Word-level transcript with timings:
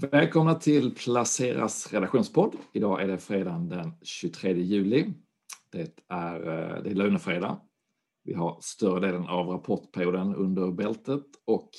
Välkomna 0.00 0.54
till 0.54 0.94
Placeras 0.94 1.92
redaktionspodd. 1.92 2.56
Idag 2.72 3.02
är 3.02 3.08
det 3.08 3.18
fredagen 3.18 3.68
den 3.68 3.92
23 4.02 4.52
juli. 4.52 5.12
Det 5.72 5.98
är, 6.08 6.34
eh, 6.36 6.82
det 6.82 6.90
är 6.90 6.94
lönefredag. 6.94 7.60
Vi 8.24 8.34
har 8.34 8.58
större 8.60 9.06
delen 9.06 9.26
av 9.26 9.48
rapportperioden 9.48 10.34
under 10.34 10.70
bältet 10.70 11.24
och 11.44 11.70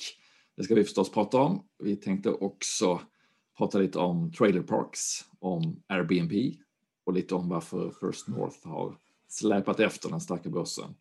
det 0.56 0.62
ska 0.62 0.74
vi 0.74 0.84
förstås 0.84 1.10
prata 1.12 1.38
om. 1.38 1.68
Vi 1.78 1.96
tänkte 1.96 2.30
också 2.30 3.00
prata 3.58 3.78
lite 3.78 3.98
om 3.98 4.32
trailer 4.32 4.62
parks, 4.62 5.00
om 5.38 5.82
Airbnb 5.86 6.32
och 7.04 7.12
lite 7.12 7.34
om 7.34 7.48
varför 7.48 7.92
First 8.00 8.28
North 8.28 8.68
har 8.68 8.98
släpat 9.28 9.80
efter 9.80 10.10
den 10.10 10.20
starka 10.20 10.50
börsen. 10.50 10.94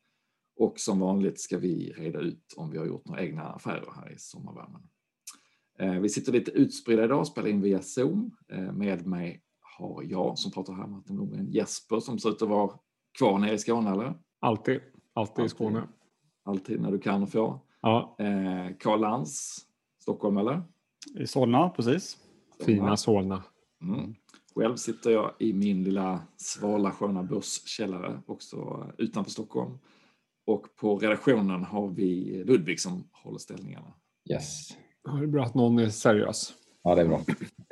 Och 0.56 0.80
som 0.80 1.00
vanligt 1.00 1.40
ska 1.40 1.58
vi 1.58 1.94
reda 1.98 2.20
ut 2.20 2.54
om 2.58 2.72
vi 2.72 2.78
har 2.78 2.86
gjort 2.86 3.06
några 3.06 3.22
egna 3.22 3.44
affärer 3.44 3.92
här 3.96 4.12
i 4.12 4.18
sommarvärmen. 4.18 4.82
Eh, 5.80 6.00
vi 6.00 6.10
sitter 6.10 6.32
lite 6.32 6.52
utspridda 6.52 7.04
idag 7.04 7.20
och 7.20 7.28
spelar 7.28 7.50
in 7.50 7.62
via 7.62 7.82
Zoom. 7.82 8.32
Eh, 8.52 8.72
med 8.74 9.08
mig 9.08 9.42
har 9.78 10.04
jag 10.04 10.38
som 10.38 10.52
pratar 10.52 10.74
här, 10.74 10.88
Martin 10.88 11.16
Blomgren, 11.16 11.52
Jesper 11.52 12.00
som 12.00 12.20
ser 12.20 12.30
ut 12.30 12.42
att 12.42 12.50
vara 12.50 12.72
kvar 13.18 13.40
nere 13.40 13.54
i 13.54 13.58
Skåne 13.58 13.92
eller? 13.92 14.14
Alltid, 14.40 14.80
alltid, 15.14 15.46
i 15.46 15.50
Skåne. 15.50 15.88
Alltid 16.44 16.82
när 16.82 16.92
du 16.92 17.00
kan 17.00 17.24
och 17.24 17.32
får. 17.32 17.60
Ja. 17.82 18.16
Eh, 18.20 18.76
Karl 18.80 19.00
Lantz, 19.00 19.66
Stockholm 20.02 20.38
eller? 20.38 20.64
I 21.20 21.28
Solna, 21.28 21.70
precis. 21.70 22.18
Fina 22.66 22.98
Solna. 22.98 23.44
Mm. 23.82 24.16
Själv 24.56 24.76
sitter 24.76 25.12
jag 25.12 25.32
i 25.40 25.54
min 25.54 25.84
lilla 25.84 26.22
svala 26.38 26.92
sköna 26.92 27.24
börskällare 27.24 28.22
också 28.26 28.88
utanför 28.98 29.32
Stockholm. 29.32 29.78
Och 30.48 30.76
på 30.76 30.98
redaktionen 30.98 31.64
har 31.64 31.88
vi 31.88 32.44
Ludvig 32.44 32.80
som 32.80 33.04
håller 33.12 33.38
ställningarna. 33.38 33.94
Yes. 34.30 34.78
Ja, 35.06 35.12
det 35.12 35.24
är 35.24 35.28
bra 35.28 35.44
att 35.44 35.56
någon 35.56 35.80
är 35.80 35.90
seriös. 35.90 36.54
Ja, 36.84 36.96
det 36.96 37.02
är 37.02 37.08
bra. 37.08 37.22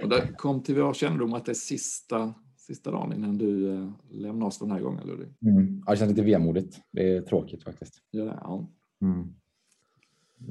Och 0.04 0.10
det 0.10 0.28
kom 0.38 0.64
till 0.64 0.76
vår 0.76 0.94
kännedom 0.94 1.34
att 1.34 1.46
det 1.46 1.52
är 1.52 1.54
sista, 1.54 2.34
sista 2.58 2.92
dagen 2.92 3.14
innan 3.14 3.38
du 3.38 3.74
eh, 3.74 3.90
lämnar 4.10 4.48
oss 4.48 4.60
den 4.60 4.72
här 4.72 4.80
gången 4.80 5.08
Ludvig. 5.08 5.28
Mm. 5.42 5.84
Ja, 5.86 5.92
det 5.92 5.98
känns 5.98 6.10
lite 6.10 6.22
vemodigt. 6.22 6.80
Det 6.92 7.16
är 7.16 7.22
tråkigt 7.22 7.64
faktiskt. 7.64 8.02
Ja, 8.12 8.24
det, 8.24 8.38
ja. 8.42 8.68
Mm. 9.02 9.28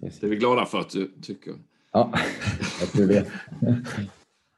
Yes. 0.02 0.20
det 0.20 0.26
är 0.26 0.30
vi 0.30 0.36
glada 0.36 0.64
för 0.64 0.78
att 0.78 0.90
du 0.90 1.10
tycker. 1.22 1.54
Ja, 1.92 2.12
jag 2.80 2.88
tror 2.88 3.06
det. 3.06 3.26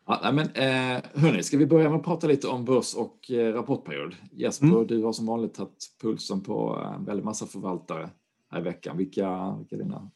Ja, 0.06 0.20
nej, 0.22 0.32
men, 0.32 0.46
eh, 0.46 1.02
hörni, 1.14 1.42
ska 1.42 1.58
vi 1.58 1.66
börja 1.66 1.88
med 1.90 1.98
att 1.98 2.04
prata 2.04 2.26
lite 2.26 2.48
om 2.48 2.64
börs 2.64 2.94
och 2.94 3.30
eh, 3.30 3.52
rapportperiod? 3.52 4.14
Jesper, 4.32 4.66
Mm. 4.66 4.86
du 4.86 5.02
har 5.02 5.12
som 5.12 5.26
vanligt 5.26 5.54
tagit 5.54 5.90
pulsen 6.02 6.40
på 6.40 6.80
eh, 6.84 6.94
en 6.94 7.04
väldigt 7.04 7.24
massa 7.24 7.46
förvaltare 7.46 8.10
här 8.50 8.60
i 8.60 8.62
veckan. 8.62 8.96
Vilka, 8.96 9.56
vilka 9.58 9.76
är 9.76 9.78
dina, 9.78 10.10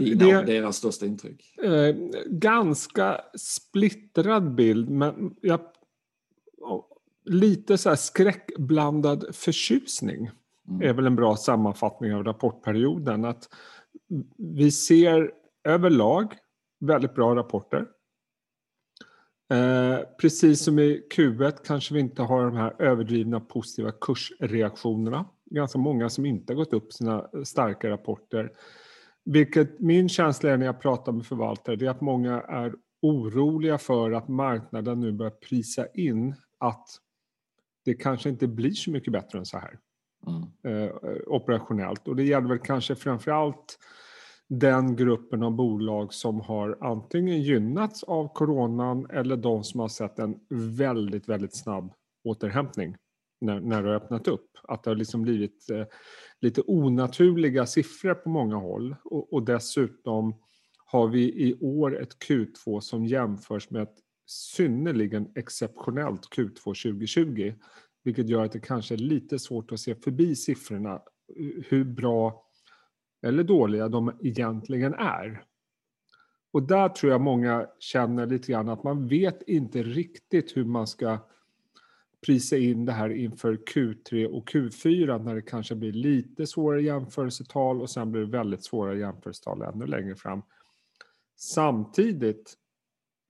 dina 0.00 0.26
Det 0.26 0.36
och 0.36 0.44
deras 0.44 0.76
största 0.76 1.06
intryck? 1.06 1.58
eh, 1.62 1.96
ganska 2.26 3.20
splittrad 3.34 4.54
bild, 4.54 4.90
men 4.90 5.36
jag, 5.40 5.60
ja, 6.58 6.88
lite 7.24 7.78
så 7.78 7.96
skräckblandad 7.96 9.34
förtjusning 9.34 10.30
Mm. 10.68 10.88
är 10.88 10.92
väl 10.92 11.06
en 11.06 11.16
bra 11.16 11.36
sammanfattning 11.36 12.14
av 12.14 12.24
rapportperioden. 12.24 13.24
Att 13.24 13.48
vi 14.36 14.70
ser 14.70 15.32
överlag 15.64 16.34
väldigt 16.80 17.14
bra 17.14 17.36
rapporter. 17.36 17.86
Eh, 19.52 19.98
precis 20.20 20.64
som 20.64 20.78
i 20.78 21.06
Q1 21.14 21.54
kanske 21.64 21.94
vi 21.94 22.00
inte 22.00 22.22
har 22.22 22.44
de 22.44 22.56
här 22.56 22.82
överdrivna 22.82 23.40
positiva 23.40 23.92
kursreaktionerna. 24.00 25.24
Ganska 25.44 25.78
många 25.78 26.08
som 26.10 26.26
inte 26.26 26.52
har 26.52 26.56
gått 26.56 26.72
upp 26.72 26.92
sina 26.92 27.30
starka 27.44 27.90
rapporter. 27.90 28.52
Vilket 29.24 29.80
min 29.80 30.08
känsla 30.08 30.50
är 30.50 30.56
när 30.56 30.66
jag 30.66 30.80
pratar 30.80 31.12
med 31.12 31.26
förvaltare, 31.26 31.76
det 31.76 31.86
är 31.86 31.90
att 31.90 32.00
många 32.00 32.40
är 32.40 32.74
oroliga 33.02 33.78
för 33.78 34.12
att 34.12 34.28
marknaden 34.28 35.00
nu 35.00 35.12
börjar 35.12 35.30
prisa 35.30 35.86
in 35.94 36.34
att 36.58 36.88
det 37.84 37.94
kanske 37.94 38.28
inte 38.28 38.46
blir 38.46 38.72
så 38.72 38.90
mycket 38.90 39.12
bättre 39.12 39.38
än 39.38 39.46
så 39.46 39.58
här 39.58 39.78
Mm. 40.26 40.86
eh, 40.86 40.92
operationellt. 41.26 42.08
Och 42.08 42.16
det 42.16 42.22
gäller 42.22 42.48
väl 42.48 42.58
kanske 42.58 42.94
framförallt 42.94 43.78
den 44.48 44.96
gruppen 44.96 45.42
av 45.42 45.52
bolag 45.52 46.14
som 46.14 46.40
har 46.40 46.78
antingen 46.80 47.42
gynnats 47.42 48.02
av 48.02 48.32
coronan 48.34 49.06
eller 49.10 49.36
de 49.36 49.64
som 49.64 49.80
har 49.80 49.88
sett 49.88 50.18
en 50.18 50.40
väldigt, 50.78 51.28
väldigt 51.28 51.56
snabb 51.56 51.92
återhämtning 52.24 52.96
när, 53.40 53.60
när 53.60 53.82
det 53.82 53.88
har 53.88 53.96
öppnat 53.96 54.28
upp. 54.28 54.50
Att 54.62 54.82
det 54.82 54.90
har 54.90 54.96
liksom 54.96 55.22
blivit 55.22 55.70
eh, 55.70 55.84
lite 56.40 56.62
onaturliga 56.66 57.66
siffror 57.66 58.14
på 58.14 58.28
många 58.28 58.56
håll 58.56 58.96
och, 59.04 59.32
och 59.32 59.44
dessutom 59.44 60.34
har 60.86 61.08
vi 61.08 61.48
i 61.48 61.58
år 61.60 62.02
ett 62.02 62.16
Q2 62.28 62.80
som 62.80 63.06
jämförs 63.06 63.70
med 63.70 63.82
ett 63.82 63.96
synnerligen 64.26 65.32
exceptionellt 65.34 66.28
Q2 66.36 66.54
2020 66.54 67.54
vilket 68.02 68.28
gör 68.28 68.44
att 68.44 68.52
det 68.52 68.60
kanske 68.60 68.94
är 68.94 68.98
lite 68.98 69.38
svårt 69.38 69.72
att 69.72 69.80
se 69.80 69.94
förbi 69.94 70.36
siffrorna 70.36 71.02
hur 71.68 71.84
bra 71.84 72.46
eller 73.22 73.44
dåliga 73.44 73.88
de 73.88 74.12
egentligen 74.20 74.94
är. 74.94 75.44
Och 76.52 76.62
där 76.62 76.88
tror 76.88 77.12
jag 77.12 77.20
många 77.20 77.66
känner 77.78 78.26
lite 78.26 78.52
grann 78.52 78.68
att 78.68 78.84
man 78.84 79.08
vet 79.08 79.42
inte 79.42 79.82
riktigt 79.82 80.56
hur 80.56 80.64
man 80.64 80.86
ska 80.86 81.18
prisa 82.26 82.56
in 82.56 82.84
det 82.84 82.92
här 82.92 83.10
inför 83.10 83.54
Q3 83.54 84.26
och 84.26 84.50
Q4 84.50 85.24
när 85.24 85.34
det 85.34 85.42
kanske 85.42 85.74
blir 85.74 85.92
lite 85.92 86.46
svårare 86.46 86.82
jämförelsetal 86.82 87.82
och 87.82 87.90
sen 87.90 88.12
blir 88.12 88.22
det 88.22 88.30
väldigt 88.30 88.64
svåra 88.64 88.94
jämförelsetal 88.94 89.62
ännu 89.62 89.86
längre 89.86 90.16
fram. 90.16 90.42
Samtidigt, 91.36 92.54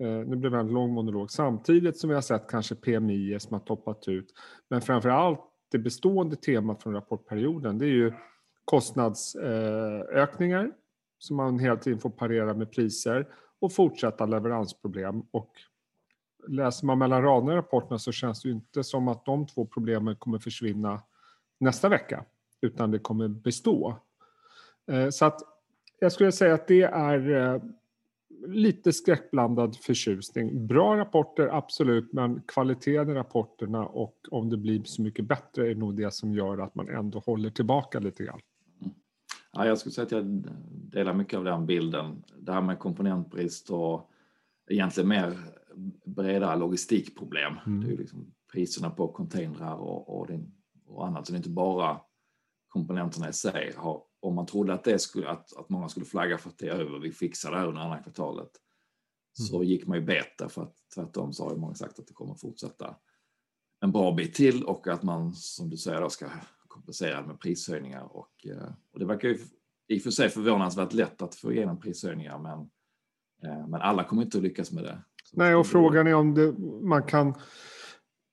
eh, 0.03 0.09
nu 0.09 0.37
blev 0.37 0.53
det 0.53 0.59
en 0.59 0.69
lång 0.69 0.93
monolog, 0.93 1.31
samtidigt 1.31 1.99
som 1.99 2.09
vi 2.09 2.15
har 2.15 2.23
sett 2.23 2.49
kanske 2.49 2.75
PMI 2.75 3.41
som 3.41 3.53
har 3.53 3.61
toppat 3.61 4.09
ut, 4.09 4.34
men 4.69 4.81
framför 4.81 5.09
allt 5.09 5.41
det 5.71 5.79
bestående 5.79 6.37
temat 6.37 6.83
från 6.83 6.95
rapportperioden, 6.95 7.79
det 7.79 7.84
är 7.84 7.89
ju 7.89 8.12
kostnadsökningar 8.65 10.65
eh, 10.65 10.71
som 11.19 11.37
man 11.37 11.59
hela 11.59 11.77
tiden 11.77 11.99
får 11.99 12.11
parera 12.11 12.55
med 12.55 12.73
priser 12.73 13.29
och 13.61 13.73
fortsatta 13.73 14.27
leveransproblem. 14.27 15.23
Och 15.31 15.50
läser 16.49 16.87
man 16.87 16.99
mellan 16.99 17.23
raderna 17.23 17.53
i 17.53 17.56
rapporterna 17.56 17.99
så 17.99 18.12
känns 18.12 18.43
det 18.43 18.49
ju 18.49 18.55
inte 18.55 18.84
som 18.84 19.09
att 19.09 19.25
de 19.25 19.47
två 19.47 19.67
problemen 19.67 20.17
kommer 20.17 20.39
försvinna 20.39 21.03
nästa 21.61 21.89
vecka, 21.89 22.25
utan 22.61 22.91
det 22.91 22.99
kommer 22.99 23.28
bestå. 23.28 23.97
Eh, 24.91 25.09
så 25.09 25.25
att 25.25 25.41
jag 25.99 26.12
skulle 26.12 26.33
säga 26.33 26.55
att 26.55 26.67
det 26.67 26.83
är 26.83 27.31
eh, 27.31 27.62
lite 28.47 28.93
skräckblandad 28.93 29.77
förtjusning. 29.77 30.67
Bra 30.67 30.97
rapporter, 30.97 31.49
absolut, 31.53 32.12
men 32.12 32.43
kvaliteten 32.43 33.11
i 33.11 33.15
rapporterna 33.15 33.87
och 33.87 34.17
om 34.31 34.50
det 34.50 34.56
blir 34.56 34.83
så 34.84 35.03
mycket 35.03 35.25
bättre 35.25 35.71
är 35.71 35.75
nog 35.75 35.97
det 35.97 36.15
som 36.15 36.34
gör 36.34 36.59
att 36.59 36.75
man 36.75 36.89
ändå 36.89 37.19
håller 37.19 37.50
tillbaka 37.50 37.99
lite 37.99 38.25
grann. 38.25 38.41
Ja, 39.53 39.67
jag 39.67 39.79
skulle 39.79 39.93
säga 39.93 40.05
att 40.05 40.12
jag 40.12 40.45
delar 40.73 41.15
mycket 41.15 41.39
av 41.39 41.45
den 41.45 41.67
bilden. 41.67 42.25
Det 42.39 42.53
här 42.53 42.61
med 42.61 42.79
komponentbrist 42.79 43.71
och 43.71 44.11
egentligen 44.69 45.09
mer 45.09 45.39
breda 46.04 46.54
logistikproblem. 46.54 47.53
Mm. 47.66 47.81
Det 47.81 47.92
är 47.92 47.97
liksom 47.97 48.34
priserna 48.53 48.91
på 48.91 49.08
containrar 49.08 49.75
och, 49.75 50.19
och, 50.19 50.26
det, 50.26 50.41
och 50.86 51.06
annat. 51.06 51.26
Så 51.26 51.32
det 51.32 51.36
är 51.36 51.38
inte 51.38 51.50
bara 51.50 52.00
komponenterna 52.69 53.28
i 53.28 53.32
sig. 53.32 53.72
Har, 53.76 54.03
om 54.20 54.34
man 54.34 54.47
trodde 54.47 54.75
att, 54.75 54.84
det 54.84 54.98
skulle, 54.98 55.28
att, 55.28 55.56
att 55.56 55.69
många 55.69 55.88
skulle 55.88 56.06
flagga 56.06 56.38
för 56.38 56.48
att 56.48 56.58
det 56.58 56.69
är 56.69 56.75
över, 56.75 56.98
vi 56.98 57.12
fixar 57.12 57.50
det 57.50 57.58
här 57.58 57.66
under 57.66 57.81
andra 57.81 58.03
kvartalet. 58.03 58.50
Så 59.32 59.64
gick 59.64 59.86
man 59.86 59.98
ju 59.98 60.04
bet 60.04 60.38
därför 60.38 60.62
att 60.62 60.75
tvärtom 60.94 61.32
så 61.32 61.44
har 61.44 61.53
ju 61.53 61.58
många 61.58 61.75
sagt 61.75 61.98
att 61.98 62.06
det 62.06 62.14
kommer 62.14 62.34
fortsätta 62.34 62.97
en 63.81 63.92
bra 63.92 64.12
bit 64.12 64.34
till 64.34 64.64
och 64.64 64.88
att 64.88 65.02
man 65.02 65.34
som 65.34 65.70
du 65.70 65.76
säger 65.76 66.00
då 66.00 66.10
ska 66.10 66.31
kompensera 66.69 67.26
med 67.26 67.41
prishöjningar 67.41 68.16
och, 68.16 68.47
eh, 68.47 68.72
och 68.92 68.98
det 68.98 69.04
verkar 69.04 69.28
ju 69.28 69.38
i 69.88 69.98
och 69.98 70.02
för 70.02 70.10
sig 70.10 70.28
förvånansvärt 70.28 70.92
lätt 70.92 71.22
att 71.22 71.34
få 71.34 71.52
igenom 71.52 71.81
prishöjningar 71.81 72.38
men, 72.38 72.58
eh, 73.42 73.69
men 73.69 73.81
alla 73.81 74.04
kommer 74.04 74.22
inte 74.22 74.38
att 74.38 74.44
lyckas 74.44 74.72
med 74.72 74.84
det. 74.84 75.02
Nej, 75.33 75.55
och 75.55 75.67
frågan 75.67 76.06
är 76.06 76.15
om 76.15 76.35
det, 76.35 76.53
man 76.82 77.03
kan 77.03 77.35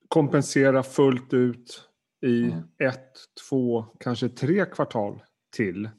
kompensera 0.07 0.83
fullt 0.83 1.33
ut 1.33 1.83
i 2.25 2.43
Mm. 2.43 2.59
ett, 2.79 3.11
två, 3.49 3.85
kanske 3.99 4.29
tre 4.29 4.65
kvartal 4.65 5.23
till. 5.55 5.89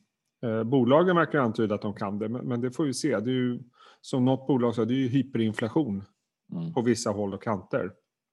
Eh, 0.43 0.65
bolagen 0.65 1.17
verkar 1.17 1.39
antyda 1.39 1.75
att 1.75 1.83
de 1.83 1.95
kan 1.95 2.19
det, 2.19 2.29
men, 2.29 2.47
men 2.49 2.61
det 2.61 2.71
får 2.71 2.85
vi 2.85 2.95
se. 2.95 3.09
Det 3.21 3.31
är 3.31 3.35
ju, 3.35 3.61
som 4.01 4.25
något 4.25 4.47
bolag 4.47 4.75
sa, 4.75 4.85
det 4.85 4.95
är 4.95 4.99
ju 4.99 5.09
hyperinflation 5.09 6.05
Mm. 6.53 6.73
på 6.73 6.83
vissa 6.83 7.11
håll 7.11 7.35
och 7.35 7.43
kanter. 7.43 7.85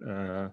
Eh, 0.08 0.52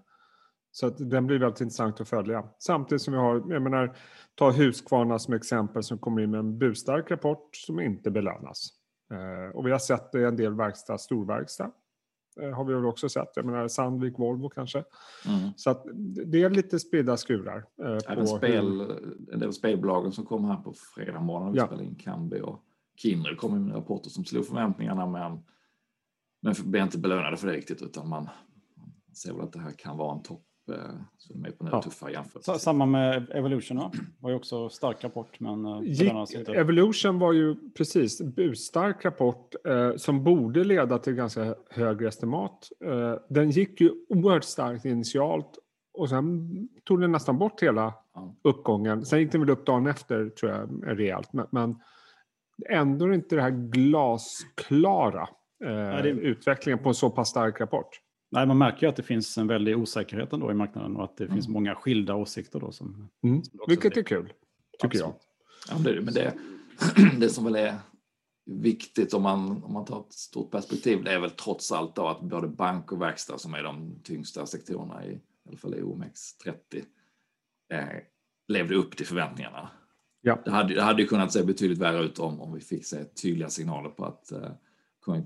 så 0.71 0.87
att 0.87 1.09
den 1.09 1.27
blir 1.27 1.39
väldigt 1.39 1.61
intressant 1.61 2.01
att 2.01 2.09
följa. 2.09 2.43
Samtidigt 2.59 3.01
som 3.01 3.13
vi 3.13 3.19
har, 3.19 3.43
jag 3.53 3.61
menar, 3.61 3.97
ta 4.35 4.51
Husqvarna 4.51 5.19
som 5.19 5.33
exempel 5.33 5.83
som 5.83 5.97
kommer 5.97 6.21
in 6.21 6.31
med 6.31 6.39
en 6.39 6.57
bustark 6.57 7.11
rapport 7.11 7.55
som 7.55 7.79
inte 7.79 8.11
belönas. 8.11 8.69
Eh, 9.11 9.55
och 9.55 9.67
vi 9.67 9.71
har 9.71 9.79
sett 9.79 10.11
det 10.11 10.19
i 10.21 10.23
en 10.23 10.35
del 10.35 10.53
verkstad, 10.53 10.97
storverkstad. 10.97 11.71
Eh, 12.41 12.49
har 12.49 12.63
vi 12.65 12.73
väl 12.73 12.85
också 12.85 13.09
sett. 13.09 13.29
Jag 13.35 13.45
menar 13.45 13.67
Sandvik, 13.67 14.19
Volvo 14.19 14.49
kanske. 14.49 14.83
Mm. 15.27 15.49
Så 15.55 15.69
att 15.69 15.85
det 16.25 16.41
är 16.43 16.49
lite 16.49 16.79
spridda 16.79 17.17
skurar. 17.17 17.65
Eh, 17.83 18.11
Även 18.11 18.27
spel, 18.27 18.65
hur- 18.81 19.33
en 19.33 19.39
del 19.39 19.53
spelbolagen 19.53 20.11
som 20.11 20.25
kom 20.25 20.45
här 20.45 20.55
på 20.57 20.73
fredag 20.95 21.19
morgon, 21.21 21.51
vi 21.51 21.57
Ja. 21.57 21.65
spelade 21.65 21.85
in 21.87 21.95
Kambi 21.95 22.41
och 22.41 22.63
Kindred 22.97 23.37
kom 23.37 23.65
med 23.65 23.75
rapporter 23.75 24.09
som 24.09 24.25
slog 24.25 24.45
förväntningarna 24.47 25.05
men 25.05 25.39
men 26.41 26.55
blir 26.71 26.81
inte 26.83 26.97
belönade 26.99 27.37
för 27.37 27.47
det 27.47 27.53
riktigt 27.53 27.81
utan 27.81 28.09
man 28.09 28.29
ser 29.13 29.33
väl 29.33 29.41
att 29.41 29.53
det 29.53 29.59
här 29.59 29.71
kan 29.71 29.97
vara 29.97 30.15
en 30.15 30.23
topp 30.23 30.45
så 31.17 31.33
de 31.33 31.45
är 31.45 31.51
på 31.51 31.63
nu 31.63 31.69
Ja. 31.73 31.81
tuffa 31.81 32.11
jämförelser. 32.11 32.53
Samma 32.53 32.85
med 32.85 33.29
Evolution 33.31 33.77
va? 33.77 33.91
var 34.19 34.29
ju 34.29 34.35
också 34.35 34.69
stark 34.69 35.03
rapport 35.03 35.39
men 35.39 35.65
eh, 35.65 35.79
Gick. 35.83 36.49
Evolution 36.49 37.19
var 37.19 37.33
ju 37.33 37.55
precis 37.77 38.21
busstark 38.21 39.05
rapport 39.05 39.55
eh, 39.67 39.95
som 39.95 40.23
borde 40.23 40.63
leda 40.63 40.97
till 40.99 41.13
ganska 41.13 41.55
högre 41.69 42.07
estimat. 42.07 42.69
Eh, 42.85 43.15
den 43.29 43.49
gick 43.49 43.81
ju 43.81 43.91
oerhört 44.09 44.43
starkt 44.43 44.85
initialt 44.85 45.57
och 45.93 46.09
sen 46.09 46.49
tog 46.83 47.01
den 47.01 47.11
nästan 47.11 47.37
bort 47.37 47.63
hela 47.63 47.93
Ja. 48.13 48.35
uppgången. 48.41 49.05
Sen 49.05 49.19
gick 49.19 49.31
den 49.31 49.41
väl 49.41 49.49
upp 49.49 49.65
dagen 49.65 49.87
efter 49.87 50.29
tror 50.29 50.51
jag 50.51 50.69
rejält. 50.99 51.33
Men, 51.33 51.47
men 51.51 51.75
ändå 52.69 53.13
inte 53.13 53.35
det 53.35 53.41
här 53.41 53.69
glasklara 53.71 55.21
eh, 55.65 56.03
det- 56.03 56.09
utvecklingen 56.09 56.79
på 56.79 56.89
en 56.89 56.95
så 56.95 57.09
pass 57.09 57.29
stark 57.29 57.61
rapport. 57.61 57.99
Nej, 58.33 58.45
man 58.45 58.57
märker 58.57 58.81
ju 58.81 58.89
att 58.89 58.95
det 58.95 59.03
finns 59.03 59.37
en 59.37 59.47
väldig 59.47 59.77
osäkerhet 59.77 60.33
ändå 60.33 60.51
i 60.51 60.53
marknaden 60.53 60.95
och 60.95 61.03
att 61.03 61.17
det 61.17 61.27
finns 61.27 61.45
Mm. 61.47 61.53
många 61.53 61.75
skilda 61.75 62.15
åsikter 62.15 62.59
då. 62.59 62.71
Som, 62.71 63.09
Mm. 63.23 63.43
som 63.43 63.59
Vilket 63.67 63.97
är 63.97 64.03
kul, 64.03 64.33
tycker 64.79 64.99
jag. 64.99 65.09
Absolut. 65.09 65.27
Ja, 65.69 65.75
men 65.75 65.83
det, 65.83 66.01
men 66.01 66.13
det, 66.13 66.33
det 67.19 67.29
som 67.29 67.43
väl 67.43 67.55
är 67.55 67.75
viktigt 68.45 69.13
om 69.13 69.23
man, 69.23 69.63
om 69.63 69.73
man 69.73 69.85
tar 69.85 69.99
ett 69.99 70.13
stort 70.13 70.51
perspektiv, 70.51 71.03
det 71.03 71.11
är 71.11 71.19
väl 71.19 71.29
trots 71.29 71.71
allt 71.71 71.95
då 71.95 72.07
att 72.07 72.21
både 72.21 72.47
bank 72.47 72.91
och 72.91 73.01
verkstad 73.01 73.37
som 73.37 73.53
är 73.53 73.63
de 73.63 73.99
tyngsta 74.03 74.45
sektorerna 74.45 75.05
i, 75.05 75.11
i 75.11 75.19
alla 75.47 75.57
fall 75.57 75.75
i 75.75 75.81
OMX30 75.81 76.83
eh, 77.73 77.83
levde 78.47 78.75
upp 78.75 78.97
till 78.97 79.05
förväntningarna. 79.05 79.69
Ja. 80.21 80.39
Det 80.45 80.51
hade, 80.51 80.73
det 80.75 80.81
hade 80.81 81.01
ju 81.01 81.07
kunnat 81.07 81.31
se 81.31 81.43
betydligt 81.43 81.79
värre 81.79 82.03
ut 82.03 82.19
om, 82.19 82.41
om 82.41 82.53
vi 82.53 82.59
fick 82.59 82.85
se 82.85 83.03
tydliga 83.05 83.49
signaler 83.49 83.89
på 83.89 84.05
att 84.05 84.31
eh, 84.31 84.49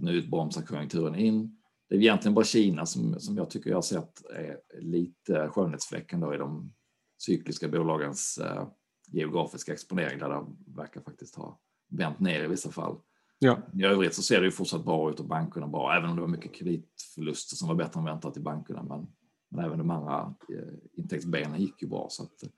nu 0.01 0.21
bromsar 0.21 0.61
konjunkturen 0.61 1.15
in. 1.15 1.57
Det 1.89 1.95
är 1.95 1.99
egentligen 1.99 2.35
bara 2.35 2.45
Kina 2.45 2.85
som, 2.85 3.19
som 3.19 3.37
jag 3.37 3.49
tycker 3.49 3.69
jag 3.69 3.77
har 3.77 3.81
sett 3.81 4.25
är 4.25 4.59
lite 4.81 5.49
skönhetsfläcken 5.49 6.33
i 6.33 6.37
de 6.37 6.73
cykliska 7.17 7.67
bolagens 7.67 8.37
eh, 8.37 8.67
geografiska 9.07 9.73
exponering 9.73 10.19
där 10.19 10.29
det 10.29 10.45
verkar 10.75 11.01
faktiskt 11.01 11.35
ha 11.35 11.59
vänt 11.89 12.19
ner 12.19 12.43
i 12.43 12.47
vissa 12.47 12.71
fall. 12.71 12.97
Ja. 13.39 13.59
I 13.73 13.83
övrigt 13.83 14.13
så 14.13 14.21
ser 14.21 14.39
det 14.39 14.45
ju 14.45 14.51
fortsatt 14.51 14.85
bra 14.85 15.09
ut 15.11 15.19
och 15.19 15.27
bankerna 15.27 15.67
bra, 15.67 15.95
även 15.97 16.09
om 16.09 16.15
det 16.15 16.21
var 16.21 16.29
mycket 16.29 16.55
kreditförluster 16.55 17.55
som 17.55 17.67
var 17.67 17.75
bättre 17.75 17.99
än 17.99 18.05
väntat 18.05 18.37
i 18.37 18.39
bankerna. 18.39 18.83
Men, 18.83 19.07
men 19.49 19.65
även 19.65 19.77
de 19.77 19.91
andra 19.91 20.35
eh, 20.49 20.73
intäktsbenen 20.93 21.61
gick 21.61 21.81
ju 21.81 21.87
bra. 21.87 22.07
Så 22.09 22.23
att, 22.23 22.43
eh, 22.43 22.49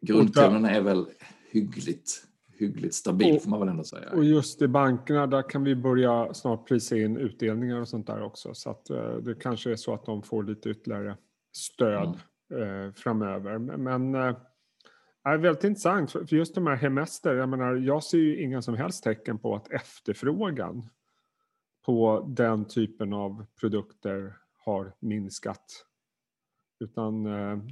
grundtonen 0.00 0.64
är 0.64 0.80
väl 0.80 1.06
hyggligt, 1.50 2.26
hyggligt 2.60 2.94
stabil 2.94 3.36
Och- 3.36 3.42
får 3.42 3.50
man 3.50 3.60
väl 3.60 3.68
ändå 3.68 3.84
säga. 3.84 4.10
Och 4.12 4.24
just 4.24 4.62
i 4.62 4.68
bankerna, 4.68 5.26
där 5.26 5.42
kan 5.50 5.64
vi 5.64 5.74
börja 5.76 6.34
snart 6.34 6.68
prisa 6.68 6.96
in 6.96 7.16
utdelningar 7.16 7.80
och 7.80 7.88
sånt 7.88 8.06
där 8.06 8.22
också. 8.22 8.54
Så 8.54 8.70
att 8.70 8.90
eh, 8.90 9.14
det 9.14 9.34
kanske 9.34 9.72
är 9.72 9.76
så 9.76 9.94
att 9.94 10.06
de 10.06 10.22
får 10.22 10.42
lite 10.42 10.68
ytterligare 10.70 11.16
stöd 11.52 12.08
eh, 12.54 12.92
framöver. 12.94 13.58
Men, 13.58 14.14
eh, 14.14 14.36
är 15.24 15.38
väldigt 15.38 15.64
intressant, 15.64 16.10
för 16.10 16.34
just 16.34 16.54
de 16.54 16.66
här 16.66 16.76
hemester, 16.76 17.34
jag 17.34 17.48
menar, 17.48 17.74
jag 17.74 18.02
ser 18.04 18.18
ju 18.18 18.42
inga 18.42 18.62
som 18.62 18.74
helst 18.74 19.04
tecken 19.04 19.38
på 19.38 19.54
att 19.54 19.72
efterfrågan 19.72 20.88
på 21.86 22.26
den 22.28 22.64
typen 22.64 23.12
av 23.12 23.46
produkter 23.60 24.36
har 24.64 24.92
minskat. 25.00 25.86
Utan 26.80 27.24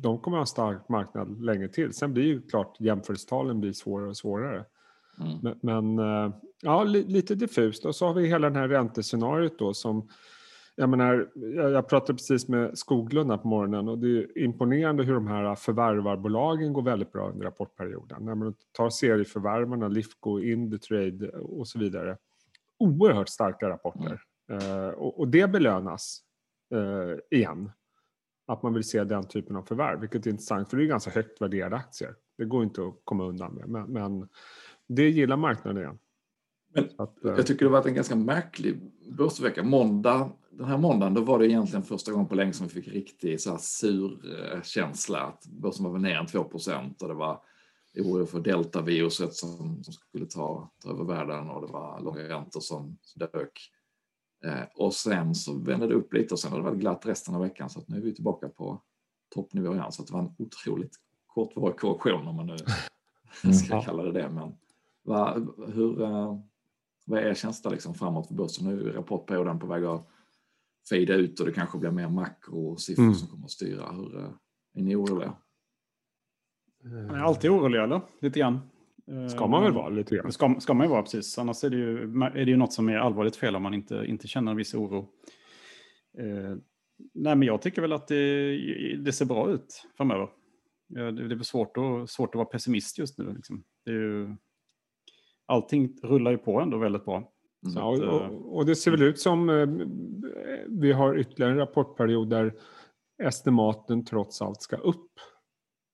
de 0.03 0.19
kommer 0.19 0.37
att 0.37 0.39
ha 0.39 0.41
en 0.41 0.47
stark 0.47 0.89
marknad 0.89 1.45
länge 1.45 1.69
till. 1.69 1.93
Sen 1.93 2.13
blir 2.15 2.25
ju 2.25 2.43
klart 2.43 2.77
jämförelsetalen 2.81 3.61
blir 3.61 3.73
svårare 3.73 4.09
och 4.09 4.17
svårare. 4.17 4.65
Mm. 5.21 5.59
Men, 5.63 5.99
eh, 5.99 6.35
ja, 6.63 6.85
li, 6.85 7.05
lite 7.05 7.35
diffust. 7.35 7.85
Och 7.85 7.95
så 7.95 8.07
har 8.07 8.15
vi 8.15 8.27
hela 8.27 8.51
det 8.51 8.59
här 8.59 8.69
räntescenariot 8.69 9.59
då 9.59 9.75
som 9.75 10.09
jag 10.81 10.89
menar, 10.89 11.31
jag, 11.55 11.89
pratade 11.89 12.17
precis 12.17 12.49
med 12.49 12.79
Skoglund 12.79 13.31
här 13.31 13.39
på 13.39 13.49
morgonen 13.49 13.89
och 13.89 13.99
det 13.99 14.09
är 14.09 14.39
imponerande 14.39 15.05
hur 15.05 15.15
de 15.15 15.27
här 15.27 15.55
förvärvarbolagen 15.55 16.73
går 16.73 16.83
väldigt 16.83 17.13
bra 17.13 17.29
under 17.31 17.45
rapportperioden. 17.45 18.25
När 18.25 18.35
man 18.35 18.55
tar 18.73 18.91
serieförvärvarna, 18.91 19.89
Lifco, 19.89 20.41
Indutrade 20.41 21.29
och 21.31 21.69
så 21.69 21.79
vidare. 21.79 22.17
Oerhört 22.79 23.29
starka 23.29 23.69
rapporter. 23.69 24.21
Eh, 24.53 24.89
och, 24.89 25.29
det 25.29 25.51
belönas 25.51 26.21
eh, 26.75 27.39
igen. 27.39 27.71
Att 28.47 28.63
man 28.63 28.75
vill 28.75 28.85
se 28.85 29.05
den 29.05 29.25
typen 29.25 29.57
av 29.57 29.63
förvärv, 29.63 30.01
vilket 30.01 30.27
är 30.27 30.31
intressant 30.31 30.71
för 30.71 30.77
det 30.77 30.85
är 30.85 30.87
ganska 30.87 31.11
högt 31.11 31.43
värderade 31.43 31.77
aktier. 31.77 32.15
Det 32.39 32.45
går 32.45 32.63
inte 32.63 32.83
att 32.83 32.95
komma 33.05 33.25
undan 33.25 33.55
med. 33.55 33.89
Men 33.89 34.29
det 34.89 35.09
gillar 35.11 35.37
marknaden 35.37 35.83
igen. 35.83 35.99
Men 36.75 36.85
att, 36.99 37.25
eh, 37.25 37.31
Jag 37.31 37.47
tycker 37.47 37.59
det 37.65 37.71
har 37.71 37.79
varit 37.79 37.87
en 37.87 37.95
ganska 37.95 38.17
märklig 38.17 38.81
börsvecka. 39.19 39.63
Måndag, 39.63 40.31
den 40.51 40.67
här 40.67 40.79
måndagen 40.79 41.15
då 41.15 41.21
var 41.21 41.39
det 41.39 41.47
egentligen 41.47 41.83
första 41.83 42.13
gången 42.13 42.27
på 42.29 42.35
länge 42.35 42.53
som 42.53 42.67
vi 42.67 42.73
fick 42.83 42.89
riktig 42.89 43.41
så 43.41 43.51
här 43.51 43.59
sur 43.59 44.21
eh, 44.55 44.63
känsla 44.63 45.21
att 45.21 45.47
börsen 45.47 45.85
var 45.93 45.99
ner 45.99 46.17
en 46.17 46.27
2 46.27 46.45
procent 46.45 47.03
och 47.03 47.09
det 47.09 47.15
var 47.15 47.41
oro 47.99 48.27
för 48.27 48.41
deltaviruset 48.41 49.35
som, 49.35 49.83
som 49.85 49.93
skulle 49.93 50.27
ta, 50.27 50.71
ta 50.83 50.91
över 50.91 51.05
världen 51.05 51.51
och 51.51 51.67
det 51.67 51.73
var 51.73 52.01
långa 52.01 52.23
räntor 52.23 52.61
som 52.61 52.99
dök. 53.17 53.71
Eh, 54.45 54.65
och 54.77 54.95
sen 54.95 55.35
så 55.35 55.59
vände 55.59 55.87
det 55.87 55.95
upp 55.95 56.13
lite 56.13 56.35
och 56.35 56.41
sen 56.41 56.51
har 56.53 56.59
det 56.59 56.65
varit 56.65 56.79
glatt 56.81 57.07
resten 57.07 57.35
av 57.35 57.41
veckan 57.41 57.71
så 57.71 57.81
att 57.81 57.89
nu 57.89 57.97
är 57.97 58.01
vi 58.01 58.15
tillbaka 58.15 58.49
på 58.49 58.83
toppnivå 59.35 59.75
igen. 59.75 59.93
Så 59.93 60.03
att 60.03 60.09
det 60.09 60.15
var 60.15 60.21
en 60.21 60.35
otroligt 60.39 60.97
kortvarig 61.27 61.77
korrektion 61.77 62.29
om 62.29 62.37
man 62.37 62.47
nu 63.45 63.53
ska 63.53 63.75
Ja. 63.75 63.83
kalla 63.83 64.03
det 64.03 64.13
det. 64.13 64.29
Men 64.31 64.53
vad, 65.09 65.51
hur, 65.75 66.03
eh, 66.03 66.39
vad 67.07 67.19
är 67.19 67.27
er 67.27 67.35
känsla 67.35 67.71
liksom 67.71 67.95
framåt 67.95 68.27
för 68.29 68.35
börsen? 68.35 68.67
Nu 68.67 68.89
är 68.89 68.93
rapportperioden 68.93 69.59
på 69.59 69.67
väg 69.67 69.85
att 69.85 70.09
fejda 70.89 71.15
ut 71.15 71.41
och 71.41 71.47
det 71.47 71.53
kanske 71.53 71.79
blir 71.79 71.91
mer 71.91 72.09
makrosiffror 72.09 73.03
Mm. 73.05 73.15
som 73.15 73.29
kommer 73.29 73.45
att 73.45 73.51
styra. 73.51 73.93
Hur, 73.93 74.19
eh, 74.19 74.31
är 74.75 74.83
ni 74.83 74.97
oroliga? 74.97 75.35
Man 76.85 77.11
är 77.11 77.21
alltid 77.21 77.51
orolig 77.51 77.81
eller? 77.81 78.01
Lite 78.21 78.39
grann. 78.39 78.61
ska 79.31 79.47
man 79.47 79.63
väl 79.63 79.73
vara 79.73 79.89
lite 79.89 80.17
grann. 80.17 80.33
Ska, 80.33 80.57
ska 80.61 80.75
man 80.75 80.87
ju 80.87 80.91
vara 80.91 81.03
precis. 81.03 81.39
Annars 81.39 81.65
är 81.65 81.71
det, 81.71 81.77
ju, 81.77 82.03
är 82.23 82.45
det 82.45 82.51
ju 82.51 82.57
något 82.57 82.73
som 82.73 82.89
är 82.89 82.97
allvarligt 82.97 83.37
fel 83.37 83.57
om 83.57 83.63
man 83.63 83.75
inte, 83.75 84.05
inte 84.07 84.29
känner 84.29 84.51
en 84.51 84.57
viss 84.57 84.75
oro. 84.75 84.99
Eh, 86.19 86.57
nej, 87.15 87.37
men 87.37 87.43
jag 87.43 87.63
tycker 87.63 87.83
väl 87.83 87.93
att 87.93 88.09
det, 88.09 88.97
det 88.97 89.13
ser 89.13 89.25
bra 89.25 89.51
ut 89.51 89.87
framöver. 89.97 90.29
Det 90.89 91.01
är 91.35 91.43
svårt 91.43 91.77
att, 91.77 92.11
svårt 92.11 92.29
att 92.29 92.39
vara 92.39 92.45
pessimist 92.49 92.99
just 92.99 93.19
nu. 93.19 93.33
Liksom. 93.33 93.65
Det 93.85 93.91
är 93.91 93.95
ju, 93.95 94.37
allting 95.49 95.97
rullar 96.03 96.31
ju 96.31 96.39
på 96.39 96.61
ändå 96.61 96.79
väldigt 96.79 97.05
bra. 97.05 97.17
Mm. 97.17 97.73
Så 97.73 97.79
Ja, 97.79 97.95
att, 97.95 98.01
eh, 98.01 98.09
och, 98.09 98.57
och 98.57 98.67
det 98.67 98.77
ser 98.77 98.91
väl 98.91 99.03
ut 99.03 99.19
som 99.19 99.51
eh, 99.51 99.69
vi 100.69 100.93
har 100.93 101.19
ytterligare 101.19 101.53
en 101.53 101.59
rapportperiod 101.59 102.31
där 102.31 102.55
estimaten 103.23 104.05
trots 104.05 104.43
allt 104.43 104.63
ska 104.63 104.77
upp. 104.77 105.11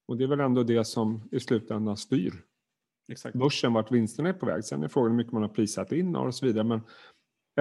Och 0.07 0.17
det 0.17 0.23
är 0.23 0.27
väl 0.27 0.39
ändå 0.39 0.63
det 0.63 0.85
som 0.85 1.29
i 1.31 1.39
slutändan 1.39 1.97
styr 1.97 2.33
Exakt. 3.11 3.35
börsen, 3.35 3.73
vart 3.73 3.91
vinsterna 3.91 4.29
är 4.29 4.33
på 4.33 4.45
väg. 4.45 4.63
Sen 4.63 4.83
är 4.83 4.87
frågan 4.87 5.11
hur 5.11 5.17
mycket 5.17 5.33
man 5.33 5.41
har 5.41 5.49
prissatt 5.49 5.91
in 5.91 6.15
och 6.15 6.35
så 6.35 6.45
vidare. 6.45 6.63
Men 6.63 6.81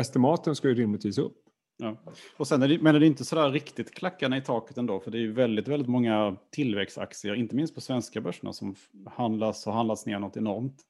estimaten 0.01 0.55
ska 0.55 0.69
ju 0.69 0.75
rimligtvis 0.75 1.19
upp. 1.19 1.37
Ja. 1.77 1.97
Och 2.37 2.49
sen 2.49 2.63
är 2.63 2.69
det, 2.69 2.83
men 2.83 2.95
är 2.95 3.01
det 3.01 3.07
inte 3.07 3.25
sådär 3.25 3.51
riktigt 3.51 3.95
klackarna 3.95 4.37
i 4.37 4.43
taket 4.43 4.79
ändå, 4.79 5.01
för 5.01 5.11
det 5.11 5.19
är 5.19 5.21
ju 5.21 5.33
väldigt, 5.33 5.69
väldigt 5.69 5.89
många 5.89 6.37
tillväxtaktier, 6.51 7.35
inte 7.35 7.57
minst 7.57 7.75
på 7.75 7.81
svenska 7.81 8.21
börserna, 8.21 8.53
som 8.53 8.75
handlas 9.07 9.67
och 9.67 9.73
handlas 9.73 10.07
ner 10.07 10.19
något 10.19 10.37
enormt. 10.37 10.83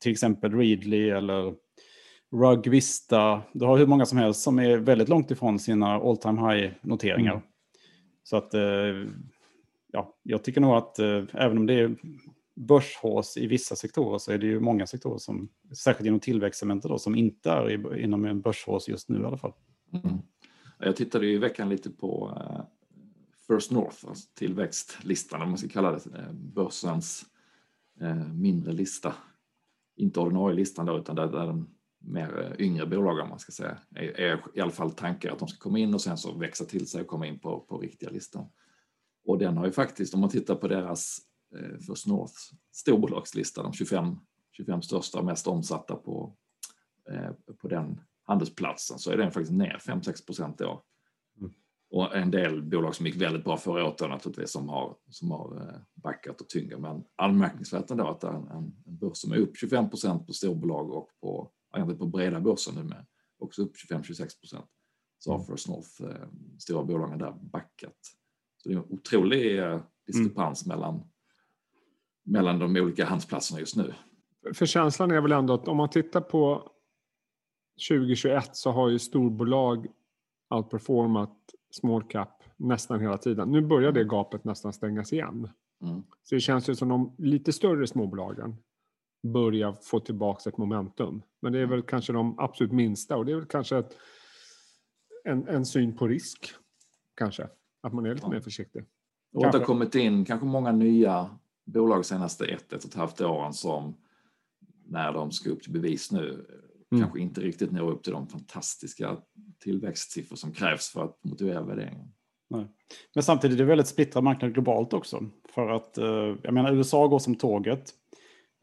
Till 0.00 0.12
exempel 0.12 0.52
Readly 0.52 1.10
eller 1.10 1.54
Rugvista. 2.32 3.42
Du 3.52 3.64
har 3.64 3.78
hur 3.78 3.86
många 3.86 4.06
som 4.06 4.18
helst 4.18 4.40
som 4.40 4.58
är 4.58 4.76
väldigt 4.76 5.08
långt 5.08 5.30
ifrån 5.30 5.58
sina 5.58 5.94
all 5.94 6.16
time 6.16 6.40
high-noteringar. 6.40 7.32
Mm. 7.32 7.44
Så 8.22 8.36
att, 8.36 8.54
eh, 8.54 8.60
ja, 9.92 10.16
jag 10.22 10.44
tycker 10.44 10.60
nog 10.60 10.76
att 10.76 10.98
eh, 10.98 11.22
även 11.32 11.58
om 11.58 11.66
det 11.66 11.74
är 11.74 11.96
börshås 12.56 13.36
i 13.36 13.46
vissa 13.46 13.76
sektorer 13.76 14.18
så 14.18 14.32
är 14.32 14.38
det 14.38 14.46
ju 14.46 14.60
många 14.60 14.86
sektorer 14.86 15.18
som, 15.18 15.48
särskilt 15.76 16.06
inom 16.06 16.20
tillväxtsegmentet 16.20 16.88
då, 16.88 16.98
som 16.98 17.14
inte 17.14 17.50
är 17.50 17.96
inom 17.98 18.24
en 18.24 18.40
börshås 18.40 18.88
just 18.88 19.08
nu 19.08 19.20
i 19.20 19.24
alla 19.24 19.38
fall. 19.38 19.52
Mm. 19.92 20.18
Jag 20.78 20.96
tittade 20.96 21.26
ju 21.26 21.32
i 21.32 21.38
veckan 21.38 21.68
lite 21.68 21.90
på 21.90 22.38
eh, 22.40 22.64
First 23.48 23.70
North, 23.70 24.08
alltså 24.08 24.28
tillväxtlistan, 24.34 25.42
om 25.42 25.48
man 25.48 25.58
ska 25.58 25.68
kalla 25.68 25.92
det, 25.92 26.00
börsens 26.32 27.24
mindre 28.34 28.72
lista. 28.72 29.14
Inte 29.96 30.20
ordinarie 30.20 30.56
listan 30.56 30.86
då, 30.86 30.98
utan 30.98 31.16
där, 31.16 31.26
där 31.26 31.46
de 31.46 31.68
mer 31.98 32.42
eh, 32.42 32.66
yngre 32.66 32.86
bolagen, 32.86 33.22
om 33.22 33.28
man 33.28 33.38
ska 33.38 33.52
säga, 33.52 33.78
är, 33.94 34.20
är 34.20 34.42
i 34.54 34.60
alla 34.60 34.70
fall 34.70 34.90
tankar 34.90 35.32
att 35.32 35.38
de 35.38 35.48
ska 35.48 35.58
komma 35.58 35.78
in 35.78 35.94
och 35.94 36.00
sen 36.00 36.18
så 36.18 36.38
växa 36.38 36.64
till 36.64 36.86
sig 36.86 37.00
och 37.00 37.06
komma 37.06 37.26
in 37.26 37.38
på, 37.38 37.60
på 37.60 37.78
riktiga 37.78 38.10
listan. 38.10 38.48
Och 39.26 39.38
den 39.38 39.56
har 39.56 39.66
ju 39.66 39.72
faktiskt, 39.72 40.14
om 40.14 40.20
man 40.20 40.30
tittar 40.30 40.54
på 40.54 40.68
deras 40.68 41.18
eh, 41.56 41.78
First 41.78 42.06
North 42.06 42.34
storbolagslista, 42.72 43.62
de 43.62 43.72
25, 43.72 44.16
25 44.52 44.82
största 44.82 45.18
och 45.18 45.24
mest 45.24 45.46
omsatta 45.46 45.96
på, 45.96 46.36
eh, 47.10 47.54
på 47.60 47.68
den 47.68 48.00
handelsplatsen 48.22 48.98
så 48.98 49.10
är 49.10 49.16
den 49.16 49.32
faktiskt 49.32 49.52
ner 49.52 49.78
5-6 49.86 50.26
procent 50.26 50.60
i 50.60 50.64
år. 50.64 50.80
Mm. 51.92 52.06
Och 52.06 52.16
en 52.16 52.30
del 52.30 52.62
bolag 52.62 52.94
som 52.94 53.06
gick 53.06 53.16
väldigt 53.16 53.44
bra 53.44 53.56
förra 53.56 53.84
året 53.84 54.00
naturligtvis 54.00 54.52
som 54.52 54.68
har, 54.68 54.96
som 55.10 55.30
har 55.30 55.56
eh, 55.56 55.80
backat 55.94 56.40
och 56.40 56.48
tyngre. 56.48 56.78
Men 56.78 57.04
anmärkningsvärt 57.16 57.90
ändå 57.90 58.08
att 58.08 58.20
det 58.20 58.26
är 58.26 58.32
en, 58.32 58.48
en, 58.48 58.72
börs 58.84 59.16
som 59.16 59.32
är 59.32 59.36
upp 59.36 59.56
25 59.56 59.90
procent 59.90 60.26
på 60.26 60.32
storbolag 60.32 60.90
och 60.90 61.08
på, 61.20 61.50
egentligen 61.76 61.98
på 61.98 62.06
breda 62.06 62.40
börsen 62.40 62.74
nu 62.74 62.82
med, 62.82 63.06
också 63.38 63.62
upp 63.62 63.72
25-26 63.90 64.16
procent. 64.40 64.66
Så 65.18 65.32
har 65.32 65.44
First 65.44 65.68
North, 65.68 66.02
eh, 66.02 66.28
stora 66.58 66.84
bolagen 66.84 67.18
där, 67.18 67.32
backat. 67.40 67.96
Så 68.56 68.68
det 68.68 68.74
är 68.74 68.78
en 68.78 68.84
otrolig 68.88 69.58
eh, 69.58 69.80
diskrepans 70.06 70.66
mellan, 70.66 71.04
mellan 72.24 72.58
de 72.58 72.76
olika 72.76 73.04
handelsplatserna 73.04 73.60
just 73.60 73.76
nu. 73.76 73.94
För 74.54 74.66
känslan 74.66 75.10
är 75.10 75.20
väl 75.20 75.32
ändå 75.32 75.54
att 75.54 75.68
om 75.68 75.76
man 75.76 75.90
tittar 75.90 76.20
på 76.20 76.72
2021 77.88 78.56
så 78.56 78.70
har 78.70 78.88
ju 78.88 78.98
storbolag 78.98 79.86
outperformat 80.50 81.36
small 81.76 82.02
cap 82.02 82.42
nästan 82.56 83.00
hela 83.00 83.18
tiden. 83.18 83.50
Nu 83.52 83.60
börjar 83.60 83.92
det 83.92 84.04
gapet 84.04 84.44
nästan 84.44 84.72
stängas 84.72 85.12
igen. 85.12 85.48
Mm. 85.82 86.02
Så 86.22 86.34
det 86.34 86.40
känns 86.40 86.68
ju 86.68 86.74
som 86.74 86.88
de 86.88 87.14
lite 87.18 87.52
större 87.52 87.86
småbolagen 87.86 88.56
börjar 89.22 89.72
få 89.72 90.00
tillbaka 90.00 90.50
ett 90.50 90.56
momentum. 90.58 91.22
Men 91.40 91.52
det 91.52 91.58
är 91.58 91.66
väl 91.66 91.82
kanske 91.82 92.12
de 92.12 92.38
absolut 92.38 92.72
minsta 92.72 93.16
och 93.16 93.24
det 93.24 93.32
är 93.32 93.36
väl 93.36 93.46
kanske 93.46 93.78
ett, 93.78 93.96
en, 95.24 95.48
en 95.48 95.66
syn 95.66 95.96
på 95.96 96.08
risk. 96.08 96.54
Kanske. 97.14 97.48
Att 97.80 97.92
man 97.92 98.06
är 98.06 98.14
lite 98.14 98.26
Ja. 98.26 98.30
mer 98.30 98.40
försiktig. 98.40 98.84
Och 99.34 99.42
det 99.42 99.58
har 99.58 99.64
kommit 99.64 99.94
in 99.94 100.24
kanske 100.24 100.46
många 100.46 100.72
nya 100.72 101.30
bolag 101.64 102.04
senaste 102.04 102.44
ett, 102.44 102.72
ett 102.72 102.84
och 102.84 102.90
ett 102.90 102.94
halvt 102.94 103.20
åren 103.20 103.52
som 103.52 103.96
när 104.84 105.12
de 105.12 105.32
ska 105.32 105.50
upp 105.50 105.62
till 105.62 105.72
bevis 105.72 106.12
nu 106.12 106.46
Mm. 106.92 107.02
kanske 107.02 107.20
inte 107.20 107.40
riktigt 107.40 107.72
når 107.72 107.90
upp 107.90 108.02
till 108.02 108.12
de 108.12 108.28
fantastiska 108.28 109.16
tillväxtsiffror 109.58 110.36
som 110.36 110.52
krävs 110.52 110.88
för 110.88 111.04
att 111.04 111.24
motivera 111.24 111.62
värderingen. 111.62 112.08
Men 113.14 113.22
samtidigt 113.22 113.54
är 113.54 113.58
det 113.58 113.68
väldigt 113.68 113.86
splittrad 113.86 114.24
marknad 114.24 114.54
globalt 114.54 114.92
också. 114.92 115.24
För 115.54 115.68
att, 115.68 115.98
eh, 115.98 116.34
jag 116.42 116.54
menar, 116.54 116.74
USA 116.74 117.06
går 117.06 117.18
som 117.18 117.34
tåget. 117.34 117.90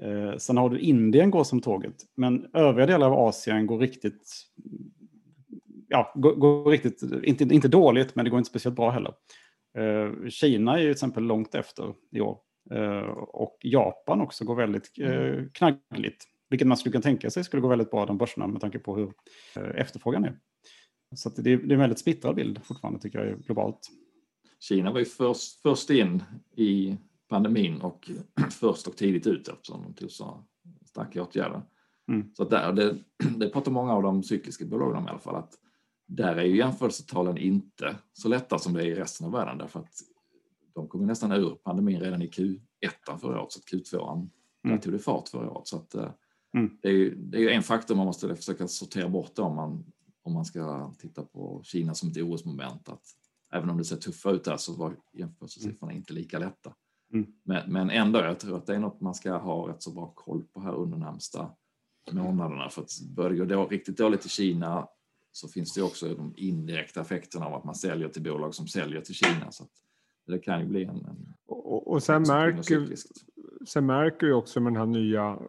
Eh, 0.04 0.38
sen 0.38 0.58
har 0.58 0.70
du 0.70 0.80
Indien 0.80 1.32
går 1.32 1.44
som 1.44 1.62
tåget. 1.62 1.96
Men 2.16 2.50
övriga 2.54 2.86
delar 2.86 3.08
av 3.08 3.14
Asien 3.14 3.68
går 3.68 3.80
riktigt, 3.80 4.34
ja, 5.88 6.14
går, 6.16 6.36
går 6.36 6.72
riktigt, 6.72 7.04
inte, 7.24 7.44
inte 7.44 7.68
dåligt, 7.68 8.16
men 8.16 8.26
det 8.26 8.32
går 8.32 8.38
inte 8.40 8.50
speciellt 8.50 8.76
bra 8.76 8.90
heller. 8.90 9.14
Eh, 9.78 10.30
Kina 10.30 10.74
är 10.74 10.78
ju 10.78 10.84
till 10.86 10.92
exempel 10.92 11.24
långt 11.24 11.56
efter 11.56 11.94
i 12.12 12.22
år. 12.22 12.38
Och 13.28 13.58
Japan 13.62 14.22
också 14.22 14.46
går 14.46 14.56
väldigt 14.56 14.92
eh, 15.00 15.46
knaggligt. 15.54 16.26
Vilket 16.54 16.68
man 16.68 16.78
skulle 16.78 16.92
kunna 16.92 17.02
tänka 17.02 17.30
sig 17.30 17.44
skulle 17.44 17.62
gå 17.62 17.68
väldigt 17.68 17.92
bra 17.92 18.06
de 18.06 18.18
börserna 18.18 18.48
med 18.48 18.62
tanke 18.62 18.80
på 18.80 18.96
hur 18.96 19.14
eh, 19.56 19.82
efterfrågan 19.82 20.26
är. 20.26 20.40
Så 21.16 21.30
det, 21.30 21.52
är- 21.54 21.58
det 21.58 21.68
är 21.72 21.74
en 21.74 21.80
väldigt 21.80 22.00
splittrad 22.00 22.36
bild 22.36 22.60
fortfarande 22.64 23.00
tycker 23.00 23.26
jag 23.26 23.40
globalt. 23.42 23.90
Kina 24.60 24.92
var 24.92 25.00
ju 25.00 25.06
först, 25.06 25.62
först 25.62 25.90
in 25.90 26.24
i 26.56 26.98
pandemin 27.30 27.82
och 27.82 28.12
först 28.52 28.88
och 28.88 28.98
tidigt 28.98 29.28
ut 29.28 29.48
eftersom 29.48 29.84
de 29.84 29.94
tog 29.94 30.12
så 30.12 30.44
starka 30.86 31.22
åtgärder. 31.24 31.62
Mm. 32.12 32.34
Så 32.34 32.44
där, 32.44 32.74
det, 32.74 32.98
det 33.38 33.50
pratar 33.50 33.72
många 33.72 33.94
av 33.94 34.04
de 34.04 34.24
cykliska 34.24 34.66
bolagen 34.66 34.98
om 34.98 35.08
i 35.08 35.10
alla 35.10 35.20
fall, 35.20 35.36
att 35.36 35.54
där 36.08 36.36
är 36.36 36.44
ju 36.44 36.58
jämförelsetalen 36.58 37.38
inte 37.38 37.96
så 38.14 38.28
lätta 38.30 38.60
som 38.60 38.74
det 38.74 38.82
är 38.84 38.86
i 38.88 38.96
resten 38.96 39.26
av 39.28 39.34
världen 39.34 39.58
därför 39.58 39.80
att 39.80 39.94
de 40.76 40.88
kom 40.88 41.02
ju 41.02 41.08
nästan 41.08 41.32
ur 41.32 41.50
pandemin 41.50 42.00
redan 42.00 42.22
i 42.22 42.28
Q1 42.28 43.18
förra 43.22 43.42
året, 43.42 43.52
så 43.52 43.60
att 43.60 43.66
Q2 43.82 43.98
där 44.64 44.70
Mm. 44.70 44.82
tog 44.82 44.94
det 44.94 45.00
fart 45.00 45.28
förra 45.30 45.50
året. 45.52 45.68
Så 45.68 45.78
att, 45.78 45.96
eh, 45.96 46.10
Mm. 46.54 46.78
det, 46.82 46.88
är 46.88 46.94
ju, 46.94 47.16
det 47.16 47.44
är 47.44 47.50
en 47.50 47.64
faktor 47.64 47.96
man 47.96 48.06
måste 48.06 48.36
försöka 48.36 48.68
sortera 48.68 49.10
bort 49.10 49.40
om 49.40 49.56
man, 49.56 49.86
om 50.24 50.34
man 50.34 50.46
ska 50.46 50.94
titta 51.00 51.24
på 51.24 51.62
Kina 51.64 51.94
som 51.96 52.10
ett 52.10 52.18
orosmoment. 52.18 52.90
Att 52.90 53.04
även 53.52 53.70
om 53.70 53.78
det 53.78 53.86
ser 53.86 53.96
tuffa 53.96 54.32
ut 54.32 54.44
där 54.44 54.58
så 54.58 54.74
var 54.74 54.96
jämförelsesiffrorna 55.14 55.94
inte 55.94 56.14
lika 56.14 56.40
lätta. 56.40 56.74
Mm. 57.14 57.26
Men, 57.44 57.72
men 57.72 57.90
ändå, 57.90 58.20
jag 58.20 58.40
tror 58.40 58.58
att 58.58 58.66
det 58.66 58.76
är 58.76 58.80
något 58.80 59.02
man 59.02 59.16
ska 59.16 59.38
ha 59.38 59.70
rätt 59.70 59.84
så 59.84 59.92
bra 59.92 60.14
koll 60.16 60.44
på 60.44 60.60
här 60.60 60.76
under 60.76 60.98
närmsta 60.98 61.50
månaderna. 62.12 62.70
För 62.70 62.82
att 62.82 63.02
börjar 63.16 63.30
det 63.30 63.38
gå 63.38 63.46
då, 63.46 63.68
riktigt 63.68 63.98
dåligt 63.98 64.26
i 64.26 64.30
Kina 64.30 64.88
så 65.32 65.48
finns 65.48 65.74
det 65.74 65.82
också 65.82 66.16
de 66.16 66.34
indirekta 66.38 67.02
effekterna 67.02 67.46
av 67.46 67.54
att 67.54 67.64
man 67.64 67.76
säljer 67.76 68.10
till 68.10 68.24
bolag 68.24 68.56
som 68.56 68.68
säljer 68.68 69.02
till 69.02 69.16
Kina. 69.16 69.52
Så 69.52 69.68
det 70.28 70.40
kan 70.40 70.60
ju 70.60 70.66
bli 70.68 70.84
en... 70.84 70.90
en 71.06 71.34
Och, 71.46 71.92
och- 71.92 72.04
sen 72.04 72.22
märker. 72.22 72.96
Sen 73.68 73.86
märker 73.86 74.28
vi 74.28 74.34
också 74.34 74.60
med 74.60 74.74
den 74.74 74.80
här 74.80 74.86
nya, 74.86 75.40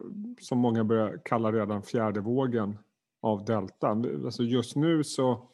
som 0.41 0.57
många 0.57 0.83
börjar 0.83 1.19
kalla 1.25 1.51
redan 1.51 1.83
fjärde 1.83 2.19
vågen 2.19 2.77
av 3.21 3.45
delta. 3.45 3.87
Alltså 4.25 4.43
just 4.43 4.75
nu 4.75 5.03
så 5.03 5.49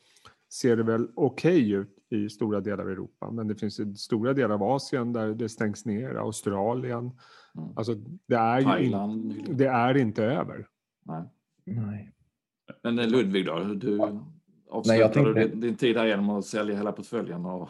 ser 0.54 0.76
det 0.78 0.84
väl 0.84 1.08
okej 1.16 1.72
ut 1.72 1.98
i 2.10 2.30
stora 2.30 2.60
delar 2.62 2.84
av 2.84 2.90
Europa, 2.90 3.32
men 3.32 3.48
det 3.48 3.56
finns 3.56 4.02
stora 4.02 4.34
delar 4.34 4.56
av 4.56 4.64
Asien 4.64 5.14
där 5.14 5.28
det 5.28 5.50
stängs 5.50 5.86
ner, 5.86 6.16
Australien. 6.16 7.12
Mm. 7.58 7.70
Alltså 7.76 7.96
det 8.28 8.36
är, 8.36 8.60
ju 8.60 8.64
in, 8.64 8.70
Thailand 8.70 9.26
nyligen. 9.26 9.58
det 9.58 9.68
är 9.68 9.98
inte 9.98 10.24
över. 10.24 10.68
Nej. 11.06 11.24
Nej. 11.66 12.12
Men 12.84 13.00
eh, 13.00 13.08
Ludvig 13.08 13.46
då, 13.46 13.60
du 13.60 13.98
Nej, 14.86 15.00
jag 15.00 15.10
du 15.10 15.14
tänkte- 15.14 15.48
din, 15.48 15.60
din 15.60 15.76
tid 15.76 15.98
här 15.98 16.06
genom 16.06 16.30
att 16.30 16.46
sälja 16.46 16.76
hela 16.76 16.92
portföljen 16.92 17.46
och 17.46 17.70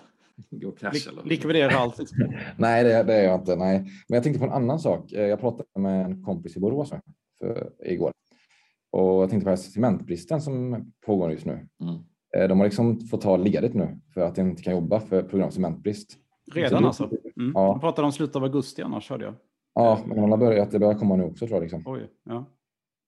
gå 0.50 0.72
cash? 0.72 1.08
Eller? 1.10 1.24
Likvidera 1.24 1.72
allt. 1.78 2.00
Nej, 2.58 2.84
det, 2.84 3.04
det 3.04 3.14
är 3.14 3.24
jag 3.24 3.40
inte. 3.40 3.56
Nej. 3.56 3.80
Men 3.80 4.16
jag 4.16 4.24
tänkte 4.24 4.40
på 4.40 4.46
en 4.46 4.52
annan 4.52 4.80
sak. 4.80 5.12
Eh, 5.12 5.22
Jag 5.22 5.40
pratade 5.40 5.64
med 5.80 6.06
en 6.06 6.24
kompis 6.24 6.58
i 6.58 6.60
Borås 6.60 6.94
för, 7.40 7.70
igår. 7.86 8.12
Och 8.92 9.22
jag 9.24 9.30
tänkte 9.30 9.44
på 9.44 9.50
här 9.50 9.56
cementbristen 9.58 10.42
som 10.42 10.86
pågår 11.06 11.32
just 11.32 11.46
nu. 11.46 11.52
Mm. 11.82 11.96
Eh, 12.38 12.48
De 12.48 12.60
har 12.60 12.66
liksom 12.66 13.00
fått 13.00 13.22
ta 13.22 13.38
ledigt 13.38 13.74
nu 13.74 14.00
för 14.14 14.22
att 14.22 14.36
de 14.36 14.42
inte 14.42 14.64
kan 14.64 14.74
jobba 14.74 15.00
för, 15.00 15.42
av 15.44 15.50
cementbrist. 15.50 16.18
Redan 16.54 16.80
Så- 16.82 16.88
alltså? 16.88 17.04
Mm. 17.38 17.52
Ja. 17.56 17.68
De 17.68 17.80
pratade 17.80 18.06
om 18.06 18.12
slutet 18.12 18.36
av 18.36 18.44
augusti 18.44 18.82
annars 18.82 19.10
hörde 19.10 19.26
jag. 19.26 19.34
Ja, 19.76 20.00
men 20.06 20.18
de 20.22 20.32
har 20.32 20.38
börjat, 20.38 20.72
det 20.72 20.80
börjar 20.80 20.94
komma 20.94 21.16
nu 21.16 21.24
också 21.24 21.46
tror 21.48 21.56
jag. 21.56 21.62
Liksom. 21.62 21.84
Oj, 21.86 22.08
ja. 22.26 22.46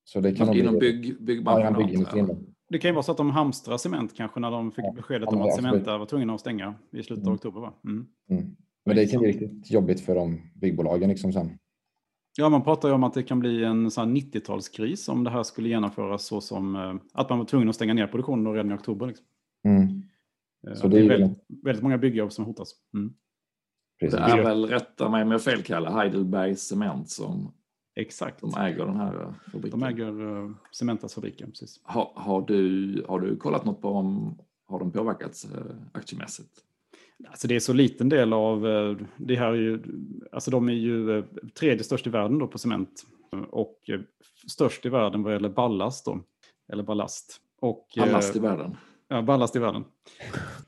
Så 0.03 0.19
det 0.19 0.31
kan 0.35 0.53
Inom 0.53 0.77
bli... 0.77 0.91
bygg, 0.93 1.05
Ja, 1.19 1.25
byggbranschen? 1.25 1.89
inom 2.15 2.27
då, 2.27 2.37
Det 2.73 2.79
kan 2.79 2.89
ju 2.89 2.93
vara 2.93 3.03
så 3.03 3.11
att 3.11 3.17
de 3.17 3.29
hamstrar 3.29 3.77
cement 3.77 4.13
kanske 4.15 4.39
när 4.39 4.51
de 4.51 4.71
fick 4.71 4.85
Ja. 4.85 4.91
beskedet 4.95 5.29
om 5.29 5.41
att. 5.41 5.55
Cementa 5.55 5.97
var 5.97 6.05
tvungna 6.05 6.33
att 6.33 6.39
stänga 6.39 6.75
i 6.91 7.03
slutet 7.03 7.21
av 7.23 7.27
Mm. 7.27 7.35
oktober. 7.35 7.61
Va? 7.61 7.73
Mm. 7.85 8.05
Mm. 8.29 8.55
Men 8.85 8.95
det 8.95 9.05
kan 9.05 9.19
bli 9.21 9.29
riktigt 9.31 9.71
jobbigt 9.71 10.01
för 10.01 10.15
de 10.15 10.41
byggbolagen 10.55 11.09
liksom 11.09 11.33
sen. 11.33 11.57
Ja, 12.37 12.49
man 12.49 12.63
pratar 12.63 12.87
ju 12.89 12.93
om 12.95 13.03
att 13.03 13.13
det 13.13 13.23
kan 13.23 13.39
bli 13.39 13.63
en 13.63 13.91
sån 13.91 14.07
här 14.07 14.15
90-talskris 14.15 15.09
om 15.09 15.23
det 15.23 15.29
här 15.29 15.43
skulle 15.43 15.69
genomföras 15.69 16.25
så 16.25 16.41
som 16.41 16.75
eh, 16.75 16.93
att 17.13 17.29
man 17.29 17.39
var 17.39 17.45
tvungen 17.45 17.69
att 17.69 17.75
stänga 17.75 17.93
ner 17.93 18.07
produktionen 18.07 18.53
redan 18.53 18.71
i 18.71 18.75
oktober. 18.75 19.07
Liksom. 19.07 19.25
Mm. 19.67 20.01
Eh, 20.67 20.73
Så 20.73 20.87
det, 20.87 20.99
det 20.99 21.05
är 21.05 21.09
väldigt, 21.19 21.39
väldigt 21.63 21.83
många 21.83 21.97
byggjobb 21.97 22.31
som 22.31 22.45
hotas. 22.45 22.73
Mm. 22.93 23.13
Det 23.99 24.05
är 24.17 24.43
väl, 24.43 24.65
rätta 24.65 25.09
mig 25.09 25.23
om 25.23 25.31
jag 25.31 25.41
fel 25.43 25.61
Kalle, 25.63 25.89
Heidelberg 25.89 26.55
Cement 26.55 27.09
som 27.09 27.53
Exakt. 27.95 28.41
de 28.41 28.53
äger 28.57 28.85
den 28.85 28.95
här 28.95 29.21
eh, 29.21 29.33
fabriken. 29.51 29.79
De 29.79 29.87
äger 29.87 30.21
uh, 30.21 30.51
Cementas 30.71 31.13
fabriken, 31.13 31.49
precis. 31.49 31.79
Har, 31.83 32.11
har, 32.15 32.41
du, 32.41 33.05
har 33.07 33.19
du 33.19 33.35
kollat 33.35 33.65
något 33.65 33.81
på 33.81 33.89
om 33.89 34.37
har 34.65 34.79
de 34.79 34.91
påverkats 34.91 35.45
eh, 35.45 35.75
aktiemässigt? 35.91 36.49
Alltså 37.27 37.47
det 37.47 37.55
är 37.55 37.59
så 37.59 37.73
liten 37.73 38.09
del 38.09 38.33
av, 38.33 38.67
eh, 38.67 38.97
det 39.17 39.35
här 39.35 39.47
är 39.47 39.55
ju, 39.55 39.83
alltså 40.31 40.51
de 40.51 40.69
är 40.69 40.73
ju 40.73 41.17
eh, 41.17 41.25
tredje 41.59 41.83
störst 41.83 42.07
i 42.07 42.09
världen 42.09 42.39
då 42.39 42.47
på 42.47 42.57
cement 42.57 43.05
och 43.49 43.79
eh, 43.87 43.99
störst 44.47 44.85
i 44.85 44.89
världen 44.89 45.23
vad 45.23 45.33
gäller 45.33 45.49
ballast 45.49 46.05
då, 46.05 46.19
eller 46.73 46.83
ballast. 46.83 47.41
Och, 47.59 47.87
eh, 47.97 48.03
Allast 48.03 48.35
i 48.35 48.39
världen? 48.39 48.77
Ja, 49.13 49.21
ballast 49.21 49.55
i 49.55 49.59
världen. 49.59 49.83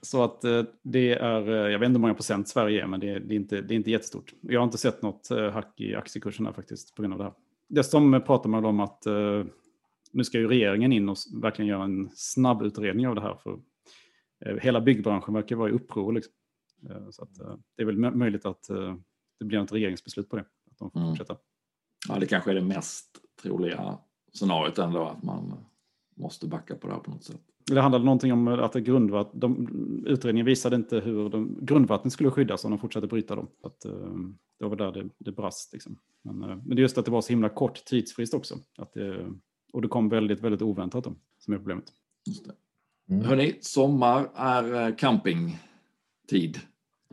Så 0.02 0.24
att 0.24 0.44
eh, 0.44 0.64
det 0.82 1.14
är, 1.14 1.50
eh, 1.50 1.72
jag 1.72 1.80
vet 1.80 1.88
inte 1.88 1.98
hur 1.98 2.02
många 2.02 2.14
procent 2.14 2.48
Sverige 2.48 2.84
är, 2.84 2.88
men 2.88 3.00
det 3.00 3.10
är, 3.10 3.20
det 3.20 3.34
är, 3.34 3.36
inte, 3.36 3.62
det 3.62 3.74
är 3.74 3.76
inte 3.76 3.92
jättestort. 3.92 4.34
Jag 4.42 4.60
har 4.60 4.64
inte 4.66 4.78
sett 4.78 5.02
något 5.02 5.32
eh, 5.32 5.52
hack 5.52 5.82
i 5.82 5.96
aktiekurserna 5.96 6.54
faktiskt 6.54 6.96
på 6.96 7.02
grund 7.02 7.14
av 7.14 7.18
det 7.18 7.24
här. 7.26 7.34
Dessutom 7.68 8.22
pratar 8.26 8.50
man 8.50 8.66
om 8.66 8.80
att 8.80 9.04
nu 10.12 10.24
ska 10.24 10.38
ju 10.38 10.48
regeringen 10.48 10.94
in 10.94 11.10
och 11.10 11.18
verkligen 11.42 11.70
göra 11.70 11.84
en 11.84 12.10
snabb 12.14 12.62
utredning 12.62 13.08
av 13.08 13.16
det 13.16 13.22
här. 13.22 13.36
För 13.36 13.60
hela 14.62 14.82
byggbranschen 14.82 15.34
verkar 15.34 15.56
vara 15.56 15.70
i 15.70 15.72
uppror. 15.72 16.14
Liksom. 16.14 16.34
Så 17.12 17.24
att, 17.24 17.34
det 17.76 17.82
är 17.82 17.86
väl 17.86 17.98
mö- 17.98 18.16
möjligt 18.16 18.46
att 18.46 18.64
det 19.40 19.46
blir 19.46 19.64
ett 19.64 19.72
regeringsbeslut 19.74 20.30
på 20.30 20.36
det. 20.36 20.42
Att 20.72 20.78
de 20.80 20.92
får 20.92 21.00
Mm. 21.00 21.12
fortsätta. 21.12 21.38
Ja, 22.10 22.20
det 22.20 22.26
kanske 22.26 22.52
är 22.52 22.56
det 22.56 22.62
mest 22.62 23.20
troliga 23.42 23.98
scenariot 24.34 24.78
ändå, 24.80 25.04
att 25.06 25.24
man 25.24 25.54
måste 26.16 26.48
backa 26.48 26.76
på 26.76 26.88
det 26.88 26.94
här 26.94 27.00
på 27.02 27.12
något 27.12 27.24
sätt. 27.24 27.42
Det 27.72 27.82
handlade 27.82 28.06
någonting 28.06 28.34
om 28.34 28.48
att 28.48 28.74
grundvatt, 28.76 29.32
de, 29.34 29.70
utredningen 30.08 30.46
visade 30.46 30.76
inte 30.76 31.00
hur 31.00 31.30
de, 31.30 31.58
grundvattnet 31.62 32.14
skulle 32.14 32.32
skyddas 32.32 32.66
om 32.66 32.72
de 32.72 32.80
fortsatte 32.80 33.08
bryta 33.08 33.36
dem. 33.36 33.48
Så 33.62 33.68
Att, 33.68 33.86
eh, 33.86 33.92
det 34.60 34.66
var 34.66 34.76
där 34.76 34.92
det, 34.92 35.10
det 35.18 35.32
brast. 35.32 35.74
Liksom. 35.74 35.98
Men, 36.24 36.42
eh, 36.42 36.48
men 36.48 36.70
det 36.70 36.76
är 36.76 36.82
just 36.82 36.98
att 36.98 37.06
det 37.06 37.12
var 37.12 37.22
så 37.22 37.30
himla 37.30 37.50
kort 37.50 37.86
tidsfrist 37.86 38.34
också. 38.34 38.56
Att 38.78 38.94
det, 38.94 39.32
och 39.74 39.82
det 39.82 39.88
kom 39.88 40.10
väldigt, 40.10 40.42
väldigt 40.42 40.62
oväntat 40.62 41.04
då, 41.04 41.16
som 41.40 41.54
är 41.54 41.58
problemet. 41.58 41.86
Just 42.28 42.46
det. 42.46 42.54
Mm. 43.14 43.26
Hörni, 43.26 43.58
sommar 43.62 44.30
är 44.36 44.88
eh, 44.88 44.96
campingtid. 44.96 46.60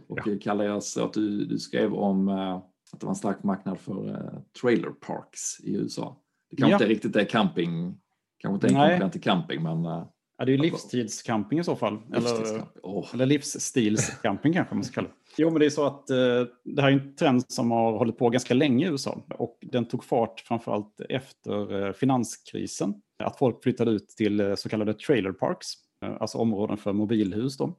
Och 0.09 0.19
Ja. 0.25 0.37
Kalle, 0.41 0.65
jag 0.65 0.83
såg 0.83 1.05
att 1.05 1.13
du, 1.13 1.45
du 1.45 1.59
skrev 1.59 1.95
om 1.95 2.29
att 2.29 3.01
det 3.01 3.07
var 3.07 3.11
en 3.11 3.17
stark 3.17 3.43
marknad 3.43 3.79
för 3.79 4.31
trailer 4.61 4.91
parks 4.91 5.61
i 5.61 5.75
USA. 5.77 6.17
Det 6.51 6.57
kanske 6.57 6.71
Ja. 6.71 6.77
inte 6.77 6.87
riktigt 6.87 7.17
är 7.17 7.25
camping, 7.25 8.01
kanske 8.39 8.55
inte 8.55 8.67
är 8.67 8.71
en 8.85 8.89
konkurrent 8.91 9.13
till 9.13 9.23
camping, 9.23 9.63
men 9.63 10.05
Ja, 10.37 10.45
det 10.45 10.53
är 10.53 10.57
ju 10.57 10.63
livstidscamping 10.63 11.59
i 11.59 11.65
så 11.65 11.77
fall. 11.77 11.99
Eller. 12.15 12.63
Åh, 12.83 13.07
eller 13.15 13.27
livsstilscamping 13.27 14.53
kanske 14.53 14.75
man 14.75 14.85
ska 14.85 14.95
kalla 14.95 15.09
det. 15.09 15.15
Jo, 15.37 15.51
men 15.51 15.61
det 15.61 15.67
är 15.67 15.71
så 15.71 15.87
att 15.87 16.11
eh, 16.11 16.17
det 16.65 16.83
här 16.83 16.89
är 16.89 16.93
en 16.93 17.15
trend 17.17 17.45
som 17.49 17.71
har 17.71 17.99
hållit 17.99 18.19
på 18.19 18.31
ganska 18.31 18.55
länge 18.55 18.87
i 18.87 18.89
USA. 18.89 19.25
Och 19.39 19.59
den 19.61 19.85
tog 19.85 20.05
fart 20.05 20.41
framförallt 20.41 21.01
efter 21.09 21.87
eh, 21.87 21.93
finanskrisen. 21.93 22.95
att 23.25 23.39
folk 23.39 23.63
flyttade 23.63 23.91
ut 23.91 24.09
till 24.09 24.41
eh, 24.41 24.55
så 24.55 24.69
kallade 24.69 24.95
trailer 24.95 25.33
parks, 25.33 25.69
eh, 26.05 26.17
alltså 26.21 26.39
områden 26.39 26.77
för 26.77 26.93
mobilhus. 26.93 27.57
Då. 27.57 27.79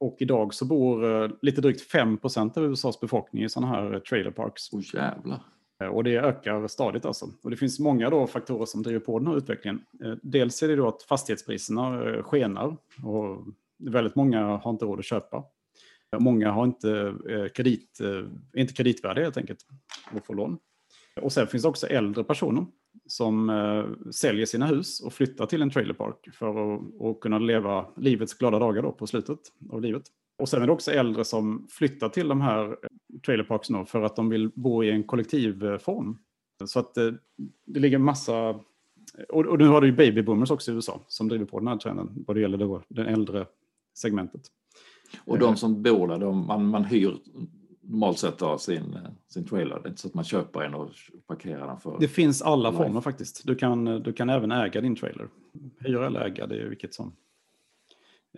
Och 0.00 0.16
idag 0.20 0.54
så 0.54 0.64
bor 0.64 1.22
eh, 1.22 1.30
lite 1.42 1.60
drygt 1.60 1.92
5% 1.92 2.58
av 2.58 2.64
USAs 2.64 3.00
befolkning 3.00 3.44
i 3.44 3.48
sådana 3.48 3.72
här 3.72 4.00
trailer 4.00 4.30
parks. 4.30 4.72
Åh 4.72 4.80
jävlar. 4.94 5.40
Eh, 5.84 5.90
och 5.90 6.04
det 6.04 6.16
ökar 6.16 6.68
stadigt 6.68 7.04
alltså. 7.04 7.26
Och 7.42 7.50
det 7.50 7.56
finns 7.56 7.80
många 7.80 8.10
då 8.10 8.26
faktorer 8.26 8.64
som 8.64 8.82
driver 8.82 9.00
på 9.00 9.18
den 9.18 9.28
här 9.28 9.36
utvecklingen. 9.36 9.80
Eh, 10.04 10.14
dels 10.22 10.62
är 10.62 10.68
det 10.68 10.76
då 10.76 10.88
att 10.88 11.02
fastighetspriserna 11.02 12.10
eh, 12.10 12.22
skenar 12.22 12.76
och 13.04 13.46
väldigt 13.78 14.14
många 14.14 14.56
har 14.56 14.70
inte 14.70 14.84
råd 14.84 14.98
att 14.98 15.04
köpa. 15.04 15.44
Många 16.18 16.50
har 16.50 16.64
inte, 16.64 17.14
kredit, 17.54 17.98
inte 18.56 18.74
kreditvärdiga 18.74 19.24
helt 19.24 19.36
enkelt 19.36 19.58
och 20.12 20.26
får 20.26 20.34
lån. 20.34 20.58
Och 21.20 21.32
sen 21.32 21.46
finns 21.46 21.62
det 21.62 21.68
också 21.68 21.86
äldre 21.86 22.24
personer 22.24 22.66
som 23.06 23.52
säljer 24.10 24.46
sina 24.46 24.66
hus 24.66 25.00
och 25.00 25.12
flyttar 25.12 25.46
till 25.46 25.62
en 25.62 25.70
trailerpark 25.70 26.28
för 26.32 26.74
att, 26.74 26.80
att 27.02 27.20
kunna 27.20 27.38
leva 27.38 27.86
livets 27.96 28.34
glada 28.34 28.58
dagar 28.58 28.82
då 28.82 28.92
på 28.92 29.06
slutet 29.06 29.38
av 29.70 29.82
livet. 29.82 30.02
Och 30.38 30.48
sen 30.48 30.62
är 30.62 30.66
det 30.66 30.72
också 30.72 30.92
äldre 30.92 31.24
som 31.24 31.66
flyttar 31.70 32.08
till 32.08 32.28
de 32.28 32.40
här 32.40 32.76
trailerparksen 33.26 33.86
för 33.86 34.02
att 34.02 34.16
de 34.16 34.28
vill 34.28 34.50
bo 34.54 34.84
i 34.84 34.90
en 34.90 35.04
kollektivform. 35.04 36.18
Så 36.64 36.78
att 36.78 36.94
det, 36.94 37.06
eh, 37.08 37.14
det 37.64 37.80
ligger 37.80 37.98
massa... 37.98 38.60
Och, 39.28 39.46
och 39.46 39.58
nu 39.58 39.66
har 39.66 39.80
du 39.80 39.86
ju 39.86 39.92
babyboomers 39.92 40.50
också 40.50 40.72
i 40.72 40.74
USA 40.74 41.00
som 41.08 41.28
driver 41.28 41.44
på 41.44 41.58
den 41.58 41.68
här 41.68 41.76
trenden 41.76 42.24
vad 42.26 42.36
det 42.36 42.40
gäller 42.40 42.58
då, 42.58 42.82
det 42.88 43.04
äldre 43.04 43.46
segmentet. 43.94 44.42
Och 45.24 45.38
de 45.38 45.56
som 45.56 45.82
bor 45.82 46.08
där, 46.08 46.18
de, 46.18 46.46
man, 46.46 46.66
man 46.66 46.84
hyr 46.84 47.16
normalt 47.80 48.18
sett 48.18 48.40
har 48.40 48.58
sin, 48.58 48.98
sin 49.28 49.44
trailer. 49.44 49.80
Det 49.82 49.86
är 49.86 49.88
inte 49.88 50.00
så 50.00 50.08
att 50.08 50.14
man 50.14 50.24
köper 50.24 50.60
en 50.60 50.74
och 50.74 50.90
parkerar 51.26 51.66
den 51.66 51.80
för... 51.80 51.96
Det 52.00 52.08
finns 52.08 52.42
alla 52.42 52.70
life. 52.70 52.82
former 52.82 53.00
faktiskt. 53.00 53.46
Du 53.46 53.54
kan, 53.54 53.84
du 53.84 54.12
kan 54.12 54.30
även 54.30 54.52
äga 54.52 54.80
din 54.80 54.96
trailer. 54.96 55.28
Hyra 55.78 56.06
eller 56.06 56.20
äga, 56.20 56.46
det 56.46 56.56
är 56.56 56.68
vilket 56.68 56.94
som. 56.94 57.12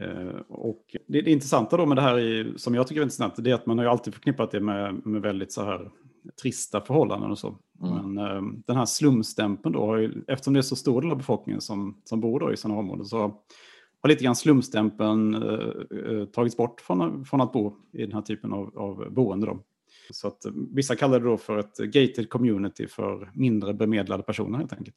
Eh, 0.00 0.40
och 0.48 0.96
det, 1.08 1.20
det 1.20 1.30
intressanta 1.30 1.76
då 1.76 1.86
med 1.86 1.96
det 1.96 2.00
här, 2.00 2.52
som 2.56 2.74
jag 2.74 2.86
tycker 2.86 3.00
är 3.00 3.04
intressant, 3.04 3.34
det 3.36 3.50
är 3.50 3.54
att 3.54 3.66
man 3.66 3.78
har 3.78 3.84
ju 3.84 3.90
alltid 3.90 4.14
förknippat 4.14 4.50
det 4.50 4.60
med, 4.60 5.06
med 5.06 5.22
väldigt 5.22 5.52
så 5.52 5.64
här 5.64 5.90
trista 6.42 6.80
förhållanden 6.80 7.30
och 7.30 7.38
så. 7.38 7.58
Mm. 7.82 8.14
Men 8.14 8.26
eh, 8.26 8.42
den 8.66 8.76
här 8.76 8.86
slumstämpeln 8.86 9.72
då, 9.72 9.86
har 9.86 9.96
ju, 9.96 10.24
eftersom 10.28 10.54
det 10.54 10.60
är 10.60 10.62
så 10.62 10.76
stor 10.76 11.02
del 11.02 11.10
av 11.10 11.16
befolkningen 11.16 11.60
som, 11.60 12.00
som 12.04 12.20
bor 12.20 12.40
då 12.40 12.52
i 12.52 12.56
sådana 12.56 12.80
områden, 12.80 13.04
så 13.04 13.18
har 14.00 14.08
lite 14.08 14.24
grann 14.24 14.36
slumstämpeln 14.36 15.34
eh, 15.34 15.40
eh, 15.98 16.24
tagits 16.24 16.56
bort 16.56 16.80
från, 16.80 17.24
från 17.24 17.40
att 17.40 17.52
bo 17.52 17.76
i 17.92 18.02
den 18.02 18.12
här 18.12 18.22
typen 18.22 18.52
av, 18.52 18.78
av 18.78 19.10
boende. 19.10 19.46
Då. 19.46 19.58
Så 20.10 20.28
att, 20.28 20.44
eh, 20.44 20.52
vissa 20.74 20.96
kallar 20.96 21.20
det 21.20 21.26
då 21.26 21.36
för 21.36 21.58
ett 21.58 21.76
gated 21.76 22.30
community 22.30 22.86
för 22.86 23.30
mindre 23.34 23.74
bemedlade 23.74 24.22
personer 24.22 24.58
helt 24.58 24.72
enkelt. 24.72 24.96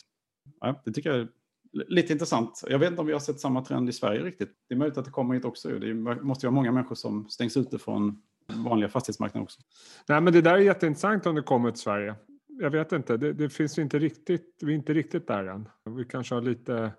Ja, 0.59 0.81
det 0.85 0.91
tycker 0.91 1.09
jag 1.09 1.19
är 1.19 1.27
lite 1.71 2.13
intressant. 2.13 2.63
Jag 2.67 2.79
vet 2.79 2.89
inte 2.89 3.01
om 3.01 3.07
vi 3.07 3.13
har 3.13 3.19
sett 3.19 3.39
samma 3.39 3.65
trend 3.65 3.89
i 3.89 3.93
Sverige 3.93 4.23
riktigt. 4.23 4.51
Det 4.67 4.75
är 4.75 4.77
möjligt 4.77 4.97
att 4.97 5.05
det 5.05 5.11
kommer 5.11 5.35
hit 5.35 5.45
också. 5.45 5.69
Det 5.69 5.93
måste 5.93 6.45
ju 6.45 6.47
vara 6.47 6.55
många 6.55 6.71
människor 6.71 6.95
som 6.95 7.29
stängs 7.29 7.57
ute 7.57 7.79
från 7.79 8.21
vanliga 8.53 8.89
fastighetsmarknaden 8.89 9.43
också. 9.43 9.61
Nej, 10.07 10.21
men 10.21 10.33
det 10.33 10.41
där 10.41 10.53
är 10.53 10.57
jätteintressant 10.57 11.25
om 11.25 11.35
det 11.35 11.41
kommer 11.41 11.71
till 11.71 11.81
Sverige. 11.81 12.15
Jag 12.61 12.69
vet 12.69 12.91
inte, 12.91 13.17
det, 13.17 13.33
det 13.33 13.49
finns 13.49 13.79
inte 13.79 13.99
riktigt, 13.99 14.57
vi 14.61 14.71
är 14.71 14.75
inte 14.75 14.93
riktigt 14.93 15.27
där 15.27 15.45
än. 15.45 15.69
Vi 15.97 16.05
kanske 16.05 16.35
har 16.35 16.41
lite 16.41 16.91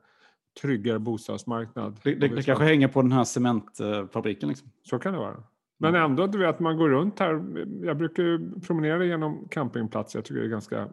tryggare 0.60 0.98
bostadsmarknad. 0.98 2.00
Det, 2.02 2.14
det, 2.14 2.28
det 2.28 2.42
kanske 2.42 2.64
hänger 2.64 2.88
på 2.88 3.02
den 3.02 3.12
här 3.12 3.24
cementfabriken. 3.24 4.48
Liksom. 4.48 4.70
Så 4.82 4.98
kan 4.98 5.12
det 5.12 5.18
vara. 5.18 5.42
Men 5.78 5.94
ändå, 5.94 6.26
du 6.26 6.38
vet, 6.38 6.60
man 6.60 6.76
går 6.76 6.88
runt 6.88 7.18
här. 7.18 7.44
Jag 7.82 7.96
brukar 7.96 8.60
promenera 8.60 9.04
genom 9.04 9.48
campingplatser. 9.48 10.18
Jag 10.18 10.24
tycker 10.24 10.40
det 10.40 10.46
är 10.46 10.50
ganska 10.50 10.88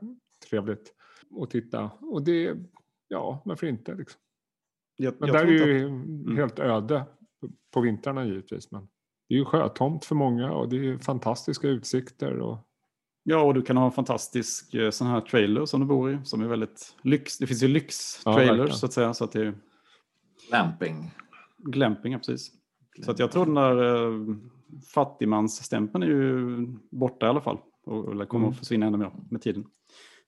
trevligt 0.49 0.93
att 1.41 1.49
titta. 1.49 1.91
Och 2.01 2.21
det, 2.21 2.55
ja, 3.07 3.41
varför 3.45 3.67
inte? 3.67 3.95
Liksom. 3.95 4.21
Jag, 4.95 5.13
men 5.19 5.27
jag 5.27 5.37
där 5.37 5.45
är 5.45 5.51
ju 5.51 5.85
att... 5.85 5.91
mm. 5.91 6.37
helt 6.37 6.59
öde 6.59 7.05
på 7.73 7.81
vintrarna 7.81 8.25
givetvis. 8.25 8.71
Men 8.71 8.87
det 9.29 9.35
är 9.35 9.39
ju 9.39 9.45
sjötomt 9.45 10.05
för 10.05 10.15
många 10.15 10.51
och 10.51 10.69
det 10.69 10.87
är 10.87 10.97
fantastiska 10.97 11.67
utsikter. 11.67 12.39
Och 12.39 12.67
Ja, 13.29 13.41
och 13.41 13.53
du 13.53 13.61
kan 13.61 13.77
ha 13.77 13.85
en 13.85 13.91
fantastisk 13.91 14.73
eh, 14.73 14.89
sån 14.89 15.07
här 15.07 15.21
trailer 15.21 15.65
som 15.65 15.79
du 15.79 15.85
bor 15.85 16.11
i, 16.11 16.19
som 16.23 16.41
är 16.41 16.47
väldigt 16.47 16.95
lyx. 17.01 17.37
Det 17.37 17.47
finns 17.47 17.63
ju 17.63 17.67
lyx-trailers 17.67 18.69
ja, 18.69 18.75
så 18.75 18.85
att 18.85 18.93
säga. 18.93 19.13
Så 19.13 19.23
att 19.23 19.31
det 19.31 19.41
är... 19.41 19.53
Glamping. 20.49 21.11
Glamping, 21.57 22.11
ja 22.11 22.17
precis. 22.17 22.51
Glamping. 22.51 23.03
Så 23.03 23.11
att 23.11 23.19
jag 23.19 23.31
tror 23.31 23.45
den 23.45 23.55
där 23.55 23.83
uh, 23.83 24.35
fattigmansstämpeln 24.93 26.03
är 26.03 26.07
ju 26.07 26.57
borta 26.91 27.25
i 27.25 27.29
alla 27.29 27.41
fall. 27.41 27.57
Och, 27.85 28.11
eller 28.11 28.25
kommer 28.25 28.45
mm. 28.45 28.51
att 28.51 28.59
försvinna 28.59 28.85
ännu 28.85 28.97
mer 28.97 29.11
med 29.29 29.41
tiden. 29.41 29.65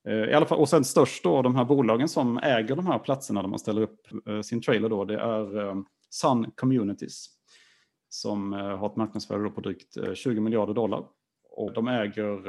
Eh, 0.08 0.14
I 0.14 0.34
alla 0.34 0.46
fall, 0.46 0.60
och 0.60 0.70
sen 0.70 0.84
störst 0.84 1.24
då, 1.24 1.42
de 1.42 1.56
här 1.56 1.66
bolagen 1.66 2.10
som 2.10 2.38
äger 2.38 2.76
de 2.76 2.88
här 2.88 3.00
platserna 3.00 3.42
där 3.42 3.50
man 3.50 3.60
ställer 3.60 3.82
upp 3.82 4.00
eh, 4.28 4.42
sin 4.42 4.62
trailer 4.62 4.90
då, 4.90 5.06
det 5.06 5.20
är 5.20 5.68
eh, 5.68 5.76
Sun 6.10 6.52
Communities. 6.52 7.26
Som 8.12 8.52
har 8.54 8.86
ett 8.86 8.96
marknadsvärde 8.96 9.50
på 9.50 9.62
drygt 9.62 9.98
20 10.14 10.40
miljarder 10.40 10.74
dollar 10.74 11.04
och 11.52 11.74
de 11.74 11.88
äger 11.88 12.40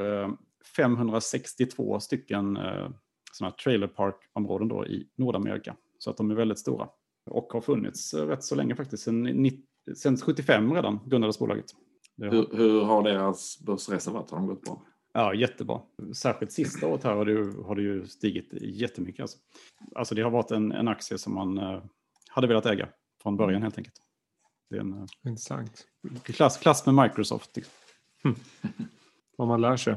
562 0.75 1.99
stycken 1.99 2.59
sådana 3.31 3.55
trailer 3.63 3.87
park-områden 3.87 4.67
då 4.67 4.85
i 4.85 5.07
Nordamerika. 5.17 5.75
Så 5.97 6.09
att 6.09 6.17
de 6.17 6.31
är 6.31 6.35
väldigt 6.35 6.59
stora. 6.59 6.89
Och 7.29 7.53
har 7.53 7.61
funnits 7.61 8.13
rätt 8.13 8.43
så 8.43 8.55
länge 8.55 8.75
faktiskt. 8.75 9.03
Sen, 9.95 10.17
75 10.17 10.73
redan 10.73 10.99
grundades 11.05 11.39
bolaget. 11.39 11.65
Hur, 12.17 12.57
hur, 12.57 12.81
har 12.81 13.03
deras 13.03 13.59
börsresa 13.65 14.11
varit? 14.11 14.31
Har 14.31 14.37
de 14.37 14.47
gått 14.47 14.61
bra? 14.61 14.81
Ja, 15.13 15.33
jättebra. 15.33 15.81
Särskilt 16.13 16.51
sista 16.51 16.87
året 16.87 17.03
här 17.03 17.15
har 17.15 17.25
det 17.25 17.31
ju, 17.31 17.61
har 17.63 17.75
det 17.75 17.81
ju 17.81 18.07
stigit 18.07 18.53
jättemycket. 18.61 19.21
Alltså. 19.21 19.37
alltså 19.95 20.15
det 20.15 20.21
har 20.21 20.31
varit 20.31 20.51
en, 20.51 20.71
en 20.71 20.87
aktie 20.87 21.17
som 21.17 21.33
man 21.33 21.57
eh, 21.57 21.83
hade 22.29 22.47
velat 22.47 22.65
äga 22.65 22.89
från 23.21 23.37
början 23.37 23.61
helt 23.61 23.77
enkelt. 23.77 23.95
Det 24.69 24.75
är 24.75 24.81
en 24.81 25.07
Intressant. 25.25 25.87
Klass, 26.23 26.57
klass 26.57 26.85
med 26.85 26.95
Microsoft. 26.95 27.55
Liksom. 27.55 27.73
Mm. 28.23 28.37
Vad 29.37 29.47
man 29.47 29.61
lär 29.61 29.77
sig. 29.77 29.95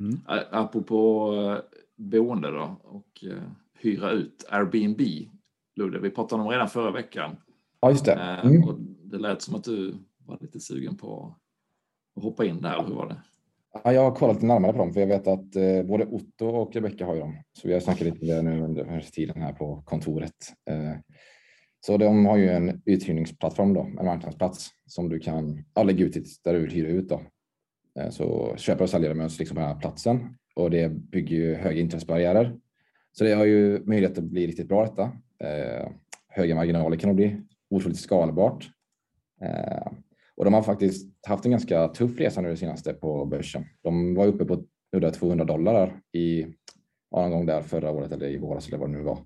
Mm. 0.00 0.20
Apropå 0.50 1.32
eh, 1.34 1.78
boende 1.96 2.50
då 2.50 2.76
och 2.82 3.24
uh, 3.26 3.42
hyra 3.74 4.10
ut 4.10 4.44
Airbnb. 4.48 5.00
Ludde, 5.76 5.98
vi 5.98 6.10
pratade 6.10 6.42
om 6.42 6.48
redan 6.48 6.68
förra 6.68 6.90
veckan. 6.90 7.36
Ja, 7.80 7.90
just 7.90 8.04
det. 8.04 8.12
Eh, 8.12 8.46
mm. 8.46 8.64
och 8.64 8.80
det 8.80 9.18
lät 9.18 9.42
som 9.42 9.54
att 9.54 9.64
du 9.64 9.94
var 10.18 10.38
lite 10.40 10.60
sugen 10.60 10.96
på 10.96 11.36
att 12.16 12.22
hoppa 12.22 12.44
in 12.44 12.60
där. 12.60 12.84
Hur 12.86 12.94
var 12.94 13.08
det? 13.08 13.22
Ja, 13.82 13.92
jag 13.92 14.02
har 14.02 14.14
kollat 14.14 14.36
lite 14.36 14.46
närmare 14.46 14.72
på 14.72 14.78
dem 14.78 14.92
för 14.92 15.00
jag 15.00 15.06
vet 15.06 15.26
att 15.26 15.56
eh, 15.56 15.82
både 15.82 16.06
Otto 16.06 16.46
och 16.46 16.74
Rebecka 16.74 17.06
har 17.06 17.14
ju 17.14 17.20
dem. 17.20 17.36
Så 17.52 17.68
vi 17.68 17.74
har 17.74 17.80
snackat 17.80 18.06
lite 18.06 18.42
nu 18.42 18.62
under 18.62 19.00
tiden 19.12 19.42
här 19.42 19.52
på 19.52 19.82
kontoret. 19.84 20.52
Eh, 20.70 20.92
så 21.86 21.96
de 21.96 22.26
har 22.26 22.36
ju 22.36 22.48
en 22.48 22.82
uthyrningsplattform 22.86 23.74
då, 23.74 23.80
en 23.80 24.06
marknadsplats 24.06 24.70
som 24.86 25.08
du 25.08 25.18
kan 25.18 25.64
ja, 25.74 25.82
lägga 25.82 26.04
ut 26.04 26.42
där 26.44 26.54
du 26.54 26.60
vill 26.60 26.70
hyra 26.70 26.88
ut 26.88 27.08
då. 27.08 27.20
Eh, 28.00 28.10
så 28.10 28.54
köpare 28.56 28.84
och 28.84 28.90
säljare 28.90 29.14
möts 29.14 29.38
liksom 29.38 29.54
på 29.54 29.60
den 29.60 29.70
här 29.70 29.80
platsen 29.80 30.36
och 30.54 30.70
det 30.70 30.88
bygger 30.88 31.36
ju 31.36 31.54
höga 31.54 31.80
intressebarriärer. 31.80 32.56
Så 33.12 33.24
det 33.24 33.32
har 33.32 33.44
ju 33.44 33.84
möjlighet 33.84 34.18
att 34.18 34.24
bli 34.24 34.46
riktigt 34.46 34.68
bra 34.68 34.84
detta. 34.84 35.02
Eh, 35.48 35.88
höga 36.28 36.54
marginaler 36.54 36.96
kan 36.96 37.08
det 37.08 37.14
bli, 37.14 37.40
otroligt 37.70 37.98
skalbart. 37.98 38.70
Eh, 39.42 39.92
Eh, 40.34 40.38
och 40.38 40.44
de 40.44 40.54
har 40.54 40.62
faktiskt 40.62 41.26
haft 41.26 41.44
en 41.44 41.50
ganska 41.50 41.88
tuff 41.88 42.20
resa 42.20 42.40
nu 42.40 42.48
det 42.48 42.56
senaste 42.56 42.92
på 42.92 43.24
börsen. 43.24 43.64
De 43.82 44.14
var 44.14 44.26
uppe 44.26 44.44
på 44.44 44.64
udda 44.96 45.10
200 45.10 45.44
dollar 45.44 46.00
i 46.12 46.46
någon 47.16 47.30
gång 47.30 47.46
där 47.46 47.62
förra 47.62 47.90
året 47.90 48.12
eller 48.12 48.28
i 48.28 48.38
våras 48.38 48.68
eller 48.68 48.78
vad 48.78 48.88
det 48.88 48.96
nu 48.96 49.02
var. 49.02 49.18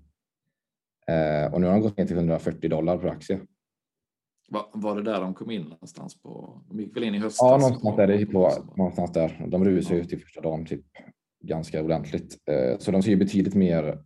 Och 1.53 1.61
nu 1.61 1.67
har 1.67 1.73
de 1.73 1.81
gått 1.81 1.97
ner 1.97 2.05
till 2.05 2.15
140 2.15 2.69
dollar 2.69 2.97
per 2.97 3.07
aktie. 3.07 3.39
Var, 4.49 4.69
var 4.73 4.95
det 4.95 5.01
där 5.01 5.21
de 5.21 5.33
kom 5.33 5.51
in 5.51 5.61
någonstans? 5.61 6.21
På, 6.21 6.61
de 6.69 6.79
gick 6.79 6.95
väl 6.95 7.03
in 7.03 7.15
i 7.15 7.19
höstas? 7.19 7.51
Ja, 7.51 7.57
någonstans 7.57 7.95
där. 7.95 8.07
Det 8.07 8.25
på, 8.25 8.51
någonstans 8.75 9.11
där. 9.11 9.45
De 9.47 9.65
rusade 9.65 9.95
ja. 9.95 10.01
ut 10.01 10.09
till 10.09 10.19
första 10.19 10.41
dagen 10.41 10.65
typ, 10.65 10.85
ganska 11.43 11.83
ordentligt. 11.83 12.37
Eh, 12.51 12.77
så 12.77 12.91
de 12.91 13.03
ser 13.03 13.09
ju 13.09 13.17
betydligt 13.17 13.55
mer 13.55 13.99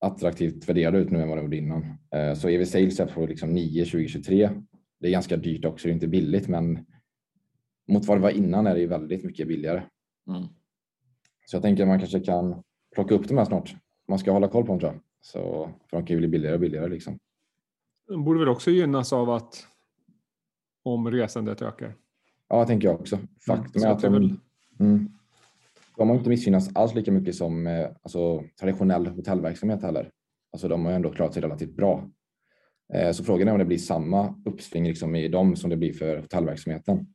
attraktivt 0.00 0.68
värderade 0.68 0.98
ut 0.98 1.10
nu 1.10 1.22
än 1.22 1.28
vad 1.28 1.38
de 1.38 1.42
gjorde 1.42 1.56
innan. 1.56 1.84
Eh, 2.14 2.34
så 2.34 2.48
EV 2.48 2.64
Sales 2.64 3.00
är 3.00 3.06
på 3.06 3.26
liksom 3.26 3.50
9 3.50 3.84
2023. 3.84 4.50
Det 5.00 5.08
är 5.08 5.10
ganska 5.10 5.36
dyrt 5.36 5.64
också, 5.64 5.88
det 5.88 5.92
är 5.92 5.94
inte 5.94 6.08
billigt, 6.08 6.48
men 6.48 6.86
mot 7.88 8.06
vad 8.06 8.16
det 8.16 8.22
var 8.22 8.30
innan 8.30 8.66
är 8.66 8.74
det 8.74 8.80
ju 8.80 8.86
väldigt 8.86 9.24
mycket 9.24 9.48
billigare. 9.48 9.82
Mm. 10.28 10.42
Så 11.46 11.56
jag 11.56 11.62
tänker 11.62 11.82
att 11.82 11.88
man 11.88 11.98
kanske 11.98 12.20
kan 12.20 12.62
plocka 12.94 13.14
upp 13.14 13.28
de 13.28 13.38
här 13.38 13.44
snart. 13.44 13.74
Man 14.08 14.18
ska 14.18 14.32
hålla 14.32 14.48
koll 14.48 14.62
på 14.62 14.68
dem 14.68 14.80
tror 14.80 14.92
jag. 14.92 15.00
Så, 15.20 15.70
för 15.90 15.96
de 15.96 16.06
kan 16.06 16.14
ju 16.14 16.18
bli 16.18 16.28
billigare 16.28 16.54
och 16.54 16.60
billigare. 16.60 16.88
Liksom. 16.88 17.18
De 18.08 18.24
borde 18.24 18.38
väl 18.38 18.48
också 18.48 18.70
gynnas 18.70 19.12
av 19.12 19.30
att 19.30 19.66
om 20.82 21.10
resandet 21.10 21.62
ökar. 21.62 21.94
Ja, 22.48 22.60
det 22.60 22.66
tänker 22.66 22.88
jag 22.88 23.00
också. 23.00 23.18
Faktum 23.46 23.82
mm, 23.82 23.88
är 23.88 23.94
att 23.94 24.02
de, 24.02 24.38
mm, 24.80 25.08
de 25.96 26.08
har 26.08 26.16
inte 26.16 26.28
missgynnats 26.28 26.70
alls 26.76 26.94
lika 26.94 27.12
mycket 27.12 27.34
som 27.34 27.66
eh, 27.66 27.88
alltså, 28.02 28.44
traditionell 28.60 29.06
hotellverksamhet 29.06 29.82
heller. 29.82 30.10
Alltså, 30.52 30.68
de 30.68 30.84
har 30.84 30.92
ändå 30.92 31.12
klarat 31.12 31.34
sig 31.34 31.42
relativt 31.42 31.76
bra. 31.76 32.10
Eh, 32.94 33.12
så 33.12 33.24
frågan 33.24 33.48
är 33.48 33.52
om 33.52 33.58
det 33.58 33.64
blir 33.64 33.78
samma 33.78 34.42
uppsving 34.44 34.84
liksom, 34.84 35.14
i 35.16 35.28
dem 35.28 35.56
som 35.56 35.70
det 35.70 35.76
blir 35.76 35.92
för 35.92 36.16
hotellverksamheten. 36.16 37.06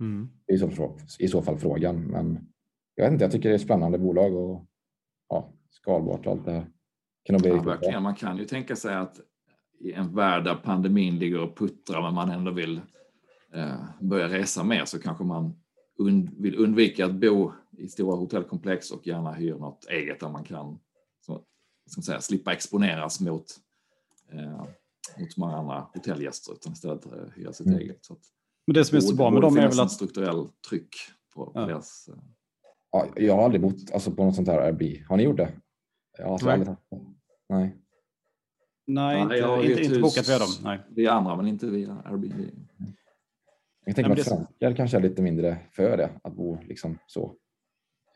Mm. 0.00 0.28
I, 0.46 0.58
så, 0.58 0.96
I 1.18 1.28
så 1.28 1.42
fall 1.42 1.58
frågan. 1.58 2.04
Men 2.04 2.48
jag 2.94 3.04
vet 3.04 3.12
inte, 3.12 3.24
jag 3.24 3.32
tycker 3.32 3.48
det 3.48 3.54
är 3.54 3.58
spännande 3.58 3.98
bolag 3.98 4.34
och 4.34 4.66
ja, 5.28 5.52
skalbart 5.70 6.26
och 6.26 6.32
allt 6.32 6.44
det 6.44 6.52
här. 6.52 6.66
Kan 7.24 7.38
bli 7.38 7.50
Ja, 7.50 7.62
verkligen. 7.62 8.02
Man 8.02 8.14
kan 8.14 8.38
ju 8.38 8.44
tänka 8.44 8.76
sig 8.76 8.94
att 8.94 9.20
i 9.80 9.92
en 9.92 10.14
värld 10.14 10.44
där 10.44 10.54
pandemin 10.54 11.18
ligger 11.18 11.40
och 11.40 11.56
puttrar 11.56 12.02
men 12.02 12.14
man 12.14 12.30
ändå 12.30 12.50
vill 12.50 12.80
eh, 13.54 13.84
börja 14.00 14.28
resa 14.28 14.64
mer 14.64 14.84
så 14.84 14.98
kanske 14.98 15.24
man 15.24 15.54
und 15.98 16.30
vill 16.38 16.58
undvika 16.58 17.06
att 17.06 17.14
bo 17.14 17.52
i 17.78 17.88
stora 17.88 18.16
hotellkomplex 18.16 18.90
och 18.90 19.06
gärna 19.06 19.32
hyra 19.32 19.56
något 19.56 19.86
eget 19.90 20.20
där 20.20 20.28
man 20.28 20.44
kan 20.44 20.78
så, 21.20 21.42
ska 21.86 21.98
man 21.98 22.02
säga, 22.02 22.20
slippa 22.20 22.52
exponeras 22.52 23.20
mot, 23.20 23.46
eh, 24.32 24.64
mot 25.20 25.36
många 25.36 25.56
andra 25.56 25.86
hotellgäster 25.94 26.52
utan 26.52 26.72
istället 26.72 27.06
eh, 27.06 27.12
hyra 27.36 27.52
sitt 27.52 27.66
Mm. 27.66 27.78
eget. 27.78 28.04
Så 28.04 28.12
att 28.12 28.18
Men 28.66 28.74
det 28.74 28.84
som 28.84 28.96
är 28.96 29.00
så 29.00 29.14
bra 29.16 29.30
med 29.30 29.42
dem 29.42 29.56
är 29.56 29.68
väl 29.68 29.80
att 29.80 29.92
strukturell 29.92 30.48
tryck 30.68 30.88
på, 31.34 31.52
Ja. 31.54 31.60
deras... 31.60 32.08
Eh, 32.08 32.14
Ja, 32.90 33.06
jag 33.16 33.34
har 33.36 33.44
aldrig 33.44 33.60
bott 33.62 33.90
alltså, 33.94 34.10
på 34.10 34.24
något 34.24 34.34
sånt 34.34 34.48
här 34.48 34.58
Airbnb. 34.58 35.06
Har 35.08 35.16
ni 35.16 35.22
gjort 35.22 35.36
det? 35.36 35.52
Jag 36.18 36.28
har 36.28 36.40
Nej. 36.44 36.52
aldrig 36.52 36.68
det. 36.68 36.76
Nej. 37.48 37.76
nej, 38.86 39.16
Ja, 39.16 39.22
inte, 39.22 39.34
jag 39.36 39.48
har 39.48 39.64
inte, 39.64 39.82
inte 39.82 39.98
bokat 40.00 40.28
via 40.28 40.38
dem. 40.38 40.48
Nej. 40.64 40.80
via 40.90 41.12
andra 41.12 41.36
men 41.36 41.46
inte 41.46 41.66
via 41.66 42.02
Airbnb. 42.04 42.50
Jag 43.86 43.96
tänker 43.96 44.02
men 44.02 44.10
att 44.12 44.16
det- 44.16 44.24
svenskar 44.24 44.74
kanske 44.76 44.96
är 44.96 45.00
lite 45.00 45.22
mindre 45.22 45.56
för 45.70 45.96
det, 45.96 46.10
att 46.22 46.32
bo 46.34 46.58
liksom 46.62 46.98
så. 47.06 47.34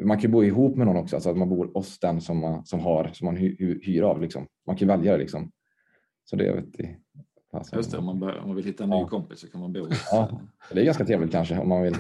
Man 0.02 0.16
kan 0.16 0.22
ju 0.22 0.28
bo 0.28 0.44
ihop 0.44 0.76
med 0.76 0.86
någon 0.86 0.96
också, 0.96 1.16
alltså 1.16 1.30
att 1.30 1.36
man 1.36 1.48
bor 1.48 1.70
hos 1.74 1.98
den 1.98 2.20
som 2.20 2.38
man, 2.38 2.66
som 2.66 2.80
har, 2.80 3.10
som 3.12 3.24
man 3.24 3.36
hy, 3.36 3.56
hy, 3.58 3.80
hyr 3.82 4.02
av. 4.02 4.20
Liksom. 4.20 4.46
Man 4.66 4.76
kan 4.76 4.88
välja 4.88 5.12
det 5.12 5.18
liksom. 5.18 5.50
Så 6.30 6.36
det 6.36 6.52
vet 6.52 6.64
jag. 6.78 6.96
Alltså, 7.52 7.76
Just 7.76 7.90
det, 7.90 7.98
om 7.98 8.04
man, 8.04 8.20
bör, 8.20 8.38
om 8.38 8.46
man 8.46 8.56
vill 8.56 8.64
hitta 8.64 8.84
en 8.84 8.90
ny 8.90 8.96
Ja. 8.96 9.08
kompis 9.08 9.40
så 9.40 9.50
kan 9.50 9.60
man 9.60 9.72
bo 9.72 9.80
hos... 9.86 10.08
Ja. 10.12 10.40
Det 10.72 10.80
är 10.80 10.84
ganska 10.84 11.04
trevligt 11.04 11.32
kanske 11.32 11.58
om 11.58 11.68
man 11.68 11.82
vill 11.82 11.96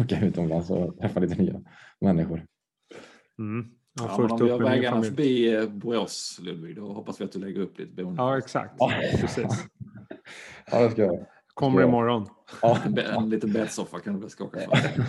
åka 0.00 0.20
utomlands 0.20 0.70
och 0.70 0.98
träffa 0.98 1.20
lite 1.20 1.42
nya 1.42 1.60
människor. 2.00 2.44
Mm. 3.38 3.66
Ja, 4.00 4.06
men 4.06 4.16
fullt 4.16 4.32
om 4.32 4.46
vi 4.46 4.50
har 4.52 4.58
vägarna 4.58 5.02
förbi 5.02 5.54
eh, 5.54 5.68
Borås, 5.68 6.40
Ludvig, 6.42 6.76
då 6.76 6.92
hoppas 6.92 7.20
vi 7.20 7.24
att 7.24 7.32
du 7.32 7.38
lägger 7.38 7.60
upp 7.60 7.76
ditt 7.76 7.96
boende. 7.96 8.22
Ja, 8.22 8.38
exakt. 8.38 8.74
Ja. 8.78 8.92
Precis. 9.20 9.66
Ja, 10.70 10.80
det 10.82 10.90
ska 10.90 11.02
jag. 11.02 11.26
Kommer 11.54 11.80
Ja. 11.80 11.88
imorgon. 11.88 12.26
Ja, 12.62 12.78
En, 13.16 13.28
liten 13.30 13.52
bäddsoffa 13.52 14.00
kan 14.00 14.14
du 14.14 14.20
väl 14.20 14.30
skaka 14.30 14.60
för. 14.60 15.02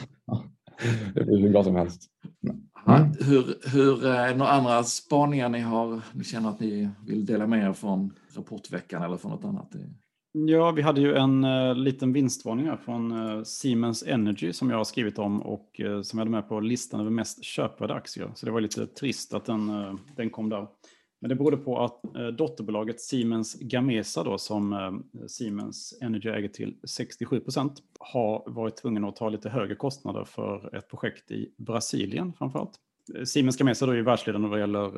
det 1.13 1.23
blir 1.25 1.37
hur 1.37 1.49
bra 1.49 1.63
som 1.63 1.75
helst. 1.75 2.01
Ja, 2.89 3.25
hur, 3.25 3.69
hur, 3.69 4.05
eh, 4.05 4.19
är 4.19 4.35
några 4.35 4.51
andra 4.51 4.83
spaningar 4.83 5.49
ni 5.49 5.59
har? 5.59 6.01
Ni 6.13 6.23
känner 6.23 6.49
att 6.49 6.59
ni 6.59 6.89
vill 7.07 7.25
dela 7.25 7.47
med 7.47 7.69
er 7.69 7.73
från 7.73 8.13
rapportveckan 8.35 9.03
eller 9.03 9.17
från 9.17 9.31
något 9.31 9.45
annat? 9.45 9.75
Ja, 10.31 10.71
vi 10.71 10.81
hade 10.81 11.01
ju 11.01 11.15
en 11.15 11.43
uh, 11.43 11.75
liten 11.75 12.13
vinstvarning 12.13 12.65
här 12.65 12.77
från 12.77 13.11
eh, 13.11 13.43
Siemens 13.43 14.03
Energy 14.03 14.53
som 14.53 14.69
jag 14.69 14.77
har 14.77 14.83
skrivit 14.83 15.19
om 15.19 15.41
och 15.41 15.79
eh, 15.79 16.01
som 16.01 16.19
jag 16.19 16.25
hade 16.25 16.31
med 16.31 16.49
på 16.49 16.59
listan 16.59 16.99
över 16.99 17.11
mest 17.11 17.43
köpvärda 17.43 17.93
aktier. 17.93 18.31
Så 18.35 18.45
det 18.45 18.51
var 18.51 18.61
lite 18.61 18.85
trist 18.85 19.33
att 19.33 19.45
den, 19.45 19.71
den 20.15 20.29
kom 20.29 20.49
där. 20.49 20.67
Men 21.19 21.29
det 21.29 21.35
berodde 21.35 21.57
på 21.57 21.79
att 21.79 22.15
eh, 22.15 22.27
dotterbolaget 22.27 23.01
Siemens 23.01 23.55
Gamesa 23.55 24.23
då, 24.23 24.37
som 24.37 24.73
eh, 24.73 25.27
Siemens 25.27 25.97
Energy 26.01 26.29
äger 26.29 26.49
till 26.49 26.75
67 26.83 27.39
procent 27.39 27.83
har 27.99 28.43
varit 28.47 28.77
tvungen 28.77 29.05
att 29.05 29.15
ta 29.15 29.29
lite 29.29 29.49
högre 29.49 29.75
kostnader 29.75 30.23
för 30.23 30.75
ett 30.75 30.89
projekt 30.89 31.31
i 31.31 31.53
Brasilien 31.57 32.33
framförallt. 32.33 32.69
allt. 33.15 33.29
Siemens 33.29 33.57
Gamesa 33.57 33.85
då 33.85 33.91
är 33.91 33.95
ju 33.95 34.03
världsledande 34.03 34.47
vad 34.47 34.59
gäller 34.59 34.91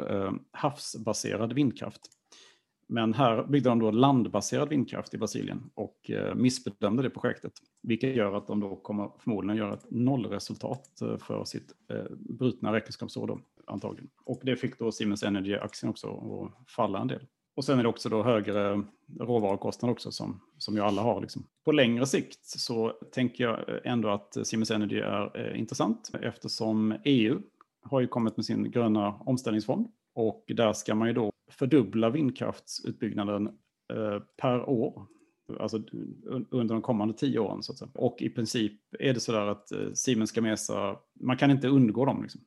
havsbaserad 0.51 1.53
vindkraft. 1.53 2.01
Men 2.87 3.13
här 3.13 3.43
byggde 3.43 3.69
de 3.69 3.79
då 3.79 3.91
landbaserad 3.91 4.69
vindkraft 4.69 5.13
i 5.13 5.17
Brasilien 5.17 5.69
och 5.73 6.11
missbedömde 6.35 7.03
det 7.03 7.09
projektet. 7.09 7.53
Vilket 7.81 8.15
gör 8.15 8.33
att 8.33 8.47
de 8.47 8.59
då 8.59 8.75
kommer 8.75 9.09
förmodligen 9.19 9.57
göra 9.57 9.73
ett 9.73 9.85
nollresultat 9.91 11.01
för 11.19 11.45
sitt 11.45 11.73
brutna 12.09 12.73
räkenskapsår 12.73 13.27
då, 13.27 13.39
antagligen. 13.71 14.09
Och 14.25 14.41
det 14.43 14.55
fick 14.55 14.79
då 14.79 14.91
Siemens 14.91 15.23
Energy-aktien 15.23 15.89
också 15.89 16.07
att 16.07 16.71
falla 16.71 16.99
en 16.99 17.07
del. 17.07 17.27
Och 17.55 17.65
sen 17.65 17.79
är 17.79 17.83
det 17.83 17.89
också 17.89 18.09
då 18.09 18.23
högre 18.23 18.83
råvarukostnader 19.19 19.91
också 19.91 20.11
som, 20.11 20.41
som 20.57 20.75
ju 20.75 20.81
alla 20.81 21.01
har. 21.01 21.21
Liksom. 21.21 21.47
På 21.65 21.71
längre 21.71 22.05
sikt 22.05 22.45
så 22.45 22.89
tänker 23.11 23.43
jag 23.43 23.59
ändå 23.83 24.09
att 24.09 24.47
Siemens 24.47 24.71
Energy 24.71 24.99
är 24.99 25.39
eh, 25.39 25.59
intressant 25.59 26.11
eftersom 26.21 26.95
EU 27.05 27.41
har 27.81 28.01
ju 28.01 28.07
kommit 28.07 28.37
med 28.37 28.45
sin 28.45 28.71
gröna 28.71 29.13
omställningsfond 29.13 29.87
och 30.15 30.43
där 30.47 30.73
ska 30.73 30.95
man 30.95 31.07
ju 31.07 31.13
då 31.13 31.31
fördubbla 31.51 32.09
vindkraftsutbyggnaden 32.09 33.47
eh, 33.93 34.19
per 34.37 34.69
år. 34.69 35.05
Alltså 35.59 35.83
under 36.51 36.75
de 36.75 36.81
kommande 36.81 37.13
tio 37.13 37.39
åren. 37.39 37.63
Så 37.63 37.71
att 37.71 37.77
säga. 37.77 37.91
Och 37.93 38.21
i 38.21 38.29
princip 38.29 38.81
är 38.99 39.13
det 39.13 39.19
så 39.19 39.31
där 39.31 39.47
att 39.47 39.71
eh, 39.71 39.91
Siemens 39.93 40.31
Gamesa, 40.31 40.97
man 41.19 41.37
kan 41.37 41.51
inte 41.51 41.67
undgå 41.67 42.05
dem. 42.05 42.21
Liksom. 42.21 42.41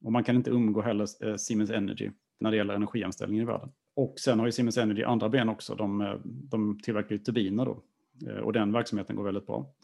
Och 0.00 0.12
man 0.12 0.24
kan 0.24 0.36
inte 0.36 0.50
undgå 0.50 0.82
heller 0.82 1.26
eh, 1.26 1.36
Siemens 1.36 1.70
Energy 1.70 2.10
när 2.40 2.50
det 2.50 2.56
gäller 2.56 2.74
energiomställningen 2.74 3.42
i 3.42 3.46
världen. 3.46 3.72
Och 3.94 4.18
sen 4.18 4.38
har 4.38 4.46
ju 4.46 4.52
Siemens 4.52 4.78
Energy 4.78 5.02
andra 5.02 5.28
ben 5.28 5.48
också. 5.48 5.74
De, 5.74 6.00
eh, 6.00 6.14
de 6.24 6.80
tillverkar 6.82 7.10
ju 7.10 7.18
turbiner 7.18 7.64
då. 7.64 7.82
Eh, 8.30 8.36
och 8.36 8.52
den 8.52 8.72
verksamheten 8.72 9.16
går 9.16 9.24
väldigt 9.24 9.46
bra. 9.46 9.74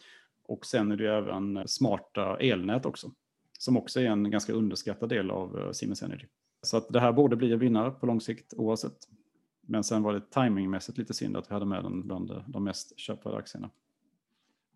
Och 0.46 0.66
sen 0.66 0.92
är 0.92 0.96
det 0.96 1.02
ju 1.04 1.10
även 1.10 1.68
smarta 1.68 2.36
elnät 2.36 2.86
också. 2.86 3.10
Som 3.58 3.76
också 3.76 4.00
är 4.00 4.04
en 4.04 4.30
ganska 4.30 4.52
underskattad 4.52 5.08
del 5.08 5.30
av 5.30 5.72
Siemens 5.72 6.02
Energy. 6.02 6.26
Så 6.62 6.76
att 6.76 6.88
det 6.88 7.00
här 7.00 7.12
borde 7.12 7.36
bli 7.36 7.52
en 7.52 7.58
vinnare 7.58 7.90
på 7.90 8.06
lång 8.06 8.20
sikt 8.20 8.54
oavsett. 8.56 8.96
Men 9.66 9.84
sen 9.84 10.02
var 10.02 10.12
det 10.12 10.30
timingmässigt 10.30 10.98
lite 10.98 11.14
synd 11.14 11.36
att 11.36 11.50
vi 11.50 11.54
hade 11.54 11.66
med 11.66 11.84
den 11.84 12.06
bland 12.06 12.44
de 12.46 12.64
mest 12.64 12.98
köpvärda 12.98 13.36
aktierna. 13.36 13.70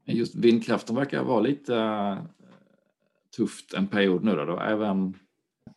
Men 0.04 0.16
Just 0.16 0.34
vindkraften 0.34 0.96
verkar 0.96 1.24
vara 1.24 1.40
lite 1.40 2.18
tufft 3.36 3.74
en 3.74 3.86
period 3.86 4.24
nu. 4.24 4.36
Då, 4.36 4.44
då. 4.44 4.60
Även, 4.60 5.14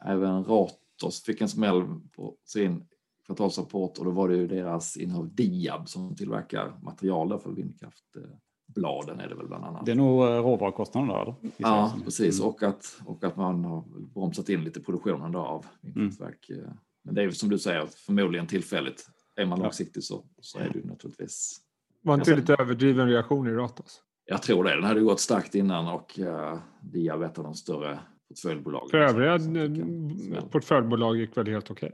även 0.05 0.43
Ratos 0.43 1.23
fick 1.25 1.41
en 1.41 1.49
smäll 1.49 1.83
på 2.15 2.35
sin 2.45 2.85
kvartalsrapport 3.25 3.97
och 3.97 4.05
då 4.05 4.11
var 4.11 4.29
det 4.29 4.35
ju 4.35 4.47
deras 4.47 4.97
innehav 4.97 5.35
Diab 5.35 5.89
som 5.89 6.15
tillverkar 6.15 6.73
material 6.81 7.39
för 7.39 7.51
vindkraftbladen 7.51 9.19
är 9.19 9.29
det 9.29 9.35
väl 9.35 9.47
bland 9.47 9.65
annat. 9.65 9.85
Det 9.85 9.91
är 9.91 9.95
nog 9.95 10.23
eh, 10.23 10.27
råvarukostnaden 10.27 11.09
där 11.09 11.21
eller? 11.21 11.35
Ja, 11.57 11.93
precis. 12.05 12.39
Mm. 12.39 12.49
Och, 12.49 12.63
att, 12.63 13.01
och 13.05 13.23
att 13.23 13.35
man 13.37 13.65
har 13.65 13.83
bromsat 14.13 14.49
in 14.49 14.63
lite 14.63 14.79
produktionen 14.81 15.31
då 15.31 15.39
av 15.39 15.65
Mm. 15.83 15.93
vindkraftverk. 15.95 16.49
eh. 16.49 16.71
Men 17.03 17.15
det 17.15 17.21
är 17.21 17.25
ju 17.25 17.31
som 17.31 17.49
du 17.49 17.59
säger, 17.59 17.85
förmodligen 17.85 18.47
tillfälligt. 18.47 19.07
Är 19.35 19.45
man 19.45 19.59
långsiktig 19.59 20.03
så, 20.03 20.25
så 20.41 20.59
är 20.59 20.69
det 20.69 20.79
ju 20.79 20.85
naturligtvis 20.85 21.61
Var 22.01 22.13
inte 22.15 22.35
lite 22.35 22.53
överdriven 22.53 23.07
reaktion 23.07 23.47
i 23.47 23.51
Ratos? 23.51 24.01
Jag 24.25 24.41
tror 24.41 24.63
det. 24.63 24.75
Den 24.75 24.83
hade 24.83 25.01
gått 25.01 25.19
starkt 25.19 25.55
innan 25.55 25.87
och 25.87 26.19
uh, 26.19 26.57
Diab 26.81 27.21
är 27.21 27.25
ett 27.25 27.37
av 27.37 27.43
de 27.43 27.53
större 27.53 27.99
portföljbolagen. 28.31 28.89
För 28.89 28.97
övriga 28.97 29.33
en 29.33 29.39
smäll. 29.39 30.37
eh, 30.37 30.49
portföljbolag 30.49 31.17
gick 31.17 31.37
väl 31.37 31.47
helt 31.47 31.71
okej? 31.71 31.91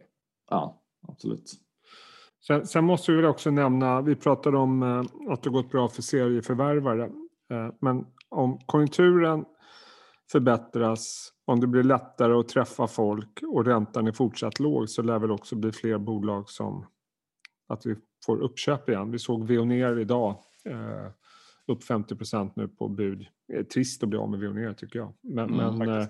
Ja, 0.49 0.81
absolut. 1.07 1.53
Sen, 2.47 2.67
sen 2.67 2.83
måste 2.85 3.11
vi 3.11 3.17
väl 3.17 3.25
också 3.25 3.51
nämna, 3.51 4.01
vi 4.01 4.15
pratade 4.15 4.57
om 4.57 4.83
eh, 4.83 5.31
att 5.33 5.43
det 5.43 5.49
gått 5.49 5.71
bra 5.71 5.87
för 5.87 6.01
serieförvärvare. 6.01 7.03
Eh, 7.51 7.73
men 7.81 8.05
om 8.29 8.59
konjunkturen 8.65 9.45
förbättras, 10.31 11.31
om 11.45 11.59
det 11.59 11.67
blir 11.67 11.83
lättare 11.83 12.33
att 12.33 12.49
träffa 12.49 12.87
folk 12.87 13.39
och 13.47 13.65
räntan 13.65 14.07
är 14.07 14.11
fortsatt 14.11 14.59
låg 14.59 14.89
så 14.89 15.01
lär 15.01 15.19
väl 15.19 15.31
också 15.31 15.55
bli 15.55 15.71
fler 15.71 15.97
bolag 15.97 16.49
som 16.49 16.85
att 17.67 17.85
vi 17.85 17.95
får 18.25 18.41
uppköp 18.41 18.89
igen. 18.89 19.11
Vi 19.11 19.19
såg 19.19 19.47
Veoneer 19.47 19.99
idag 19.99 20.29
eh, 20.65 21.11
upp 21.67 21.83
50 21.83 22.15
procent 22.15 22.55
nu 22.55 22.67
på 22.67 22.87
bud. 22.87 23.27
Det 23.47 23.53
är 23.55 23.63
trist 23.63 24.03
att 24.03 24.09
bli 24.09 24.17
av 24.17 24.29
med 24.29 24.39
Veoneer 24.39 24.73
tycker 24.73 24.99
jag. 24.99 25.13
Men, 25.21 25.49
Mm, 25.53 25.77
men 25.77 25.89
eh, 25.89 26.07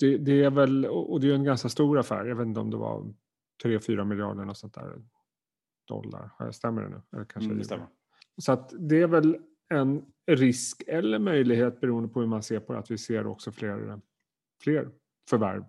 det, 0.00 0.18
det 0.18 0.44
är 0.44 0.50
väl, 0.50 0.86
och 0.86 1.20
det 1.20 1.30
är 1.30 1.34
en 1.34 1.44
ganska 1.44 1.68
stor 1.68 1.98
affär. 1.98 2.24
Jag 2.24 2.36
vet 2.36 2.46
inte 2.46 2.60
om 2.60 2.70
det 2.70 2.76
var 2.76 3.14
3-4 3.64 4.04
miljarder 4.04 4.48
och 4.48 4.56
sånt 4.56 4.74
där 4.74 5.02
dollar. 5.88 6.50
Stämmer 6.52 6.82
det 6.82 6.88
nu? 6.88 7.02
Eller 7.12 7.24
kanske 7.24 7.46
Mm, 7.46 7.58
det 7.58 7.64
stämmer. 7.64 7.86
Så 8.36 8.52
att 8.52 8.74
det 8.78 9.02
är 9.02 9.06
väl 9.06 9.36
en 9.68 10.04
risk 10.26 10.82
eller 10.86 11.18
möjlighet 11.18 11.80
beroende 11.80 12.08
på 12.08 12.20
hur 12.20 12.26
man 12.26 12.42
ser 12.42 12.60
på 12.60 12.72
det, 12.72 12.78
att 12.78 12.90
vi 12.90 12.98
ser 12.98 13.26
också 13.26 13.52
fler, 13.52 14.00
fler 14.62 14.90
förvärv, 15.30 15.64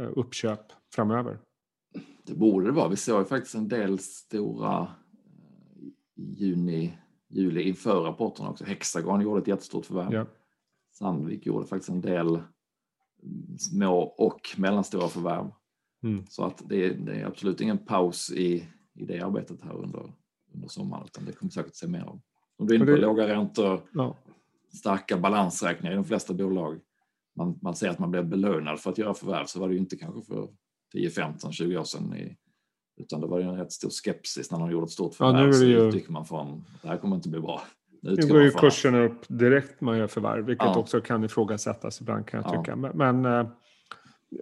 eh, 0.00 0.10
uppköp 0.16 0.60
framöver. 0.94 1.38
Det 2.26 2.34
borde 2.34 2.66
det 2.66 2.72
vara. 2.72 2.88
Vi 2.88 2.96
såg 2.96 3.20
ju 3.20 3.24
faktiskt 3.24 3.54
en 3.54 3.68
del 3.68 3.98
stora 3.98 4.80
eh, 4.80 4.88
juni, 6.16 6.98
juli 7.32 7.62
inför 7.62 8.00
rapporten 8.00 8.46
också. 8.46 8.64
Hexagon 8.64 9.20
gjorde 9.20 9.40
ett 9.40 9.48
jättestort 9.48 9.86
förvärv. 9.86 10.12
Ja. 10.12 10.26
Sandvik 10.92 11.46
gjorde 11.46 11.66
faktiskt 11.66 11.88
en 11.90 12.00
del 12.00 12.26
mm, 12.28 13.58
små 13.58 13.98
och 14.02 14.40
mellanstora 14.56 15.08
förvärv. 15.08 15.50
Mm. 16.02 16.24
Så 16.28 16.44
att 16.44 16.62
det, 16.68 16.84
är- 16.84 16.94
det 16.94 17.12
är 17.14 17.26
absolut 17.26 17.60
ingen 17.60 17.78
paus 17.78 18.30
i, 18.30 18.68
i 18.94 19.04
det 19.04 19.20
arbetet 19.20 19.62
här 19.62 19.76
under, 19.76 20.12
under 20.54 20.68
sommaren 20.68 21.04
utan 21.04 21.24
det 21.24 21.32
kommer 21.32 21.50
säkert 21.50 21.74
se 21.74 21.86
mer 21.88 22.02
av. 22.02 22.20
Om 22.58 22.66
du 22.66 22.74
är 22.74 22.76
inne 22.76 22.84
på 22.86 22.90
det- 22.90 23.00
låga 23.00 23.28
räntor, 23.28 23.80
Ja. 23.92 24.16
starka 24.74 25.18
balansräkningar 25.18 25.92
i 25.92 25.96
de 25.96 26.04
flesta 26.04 26.34
bolag. 26.34 26.80
Man, 27.36 27.58
man 27.62 27.74
ser 27.74 27.88
att 27.88 27.98
man 27.98 28.10
blir 28.10 28.22
belönad 28.22 28.80
för 28.80 28.90
att 28.90 28.98
göra 28.98 29.14
förvärv 29.14 29.46
så 29.46 29.60
var 29.60 29.68
det 29.68 29.74
ju 29.74 29.80
inte 29.80 29.96
kanske 29.96 30.22
för 30.22 30.48
10, 30.92 31.10
15, 31.10 31.52
20 31.52 31.76
år 31.76 31.84
sedan. 31.84 32.14
I, 32.16 32.36
utan 32.96 33.20
det 33.20 33.26
var 33.26 33.38
ju 33.38 33.44
en 33.44 33.56
rätt 33.56 33.72
stor 33.72 33.90
skepsis 33.90 34.50
när 34.50 34.58
de 34.58 34.70
gjorde 34.70 34.84
ett 34.84 34.90
stort 34.90 35.16
Ja, 35.18 35.32
nu 35.32 35.38
förvärv. 35.38 35.44
är 35.44 35.48
det 35.48 35.54
så 35.54 35.64
ju- 35.64 35.88
utgick 35.88 36.08
man 36.08 36.24
från 36.24 36.64
det 36.82 36.88
här 36.88 36.96
kommer 36.96 37.16
inte 37.16 37.28
bli 37.28 37.40
bra. 37.40 37.62
Nu 38.02 38.14
Nu 38.14 38.28
går 38.28 38.42
ju 38.42 38.50
kursen 38.50 38.94
upp 38.94 39.20
direkt 39.28 39.80
man 39.80 39.98
gör 39.98 40.06
förvärv, 40.06 40.44
vilket 40.44 40.66
Ja. 40.66 40.78
också 40.78 41.00
kan 41.00 41.24
ifrågasättas 41.24 42.00
ibland 42.00 42.26
kan 42.26 42.42
jag 42.42 42.54
Ja. 42.54 42.58
tycka. 42.62 42.76
Men, 42.76 42.96
men 43.22 43.24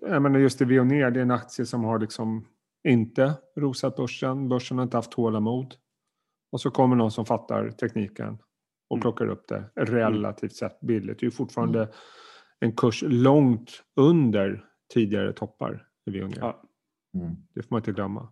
eh, 0.08 0.20
menar 0.20 0.38
just 0.38 0.60
i 0.60 0.64
Veoneer, 0.64 1.10
det 1.10 1.20
är 1.20 1.22
en 1.22 1.30
aktie 1.30 1.66
som 1.66 1.84
har 1.84 1.98
liksom 1.98 2.46
inte 2.88 3.34
rosat 3.56 3.96
börsen. 3.96 4.48
Börsen 4.48 4.78
har 4.78 4.82
inte 4.82 4.96
haft 4.96 5.12
tålamod. 5.12 5.74
Och 6.52 6.60
så 6.60 6.70
kommer 6.70 6.96
någon 6.96 7.10
som 7.10 7.26
fattar 7.26 7.70
tekniken 7.70 8.38
och 8.88 8.96
Mm. 8.96 9.02
plockar 9.02 9.26
upp 9.28 9.48
det 9.48 9.70
relativt 9.76 10.52
sett 10.56 10.80
billigt. 10.80 11.18
Det 11.18 11.22
är 11.24 11.26
ju 11.26 11.30
fortfarande 11.30 11.88
en 12.60 12.72
kurs 12.76 13.02
långt 13.06 13.82
under 13.96 14.64
tidigare 14.94 15.32
toppar 15.32 15.86
i 16.06 16.10
Veoneer. 16.10 16.38
Ja. 16.40 16.62
Mm. 17.14 17.36
Det 17.54 17.62
får 17.62 17.68
man 17.70 17.78
inte 17.80 17.92
glömma. 17.92 18.28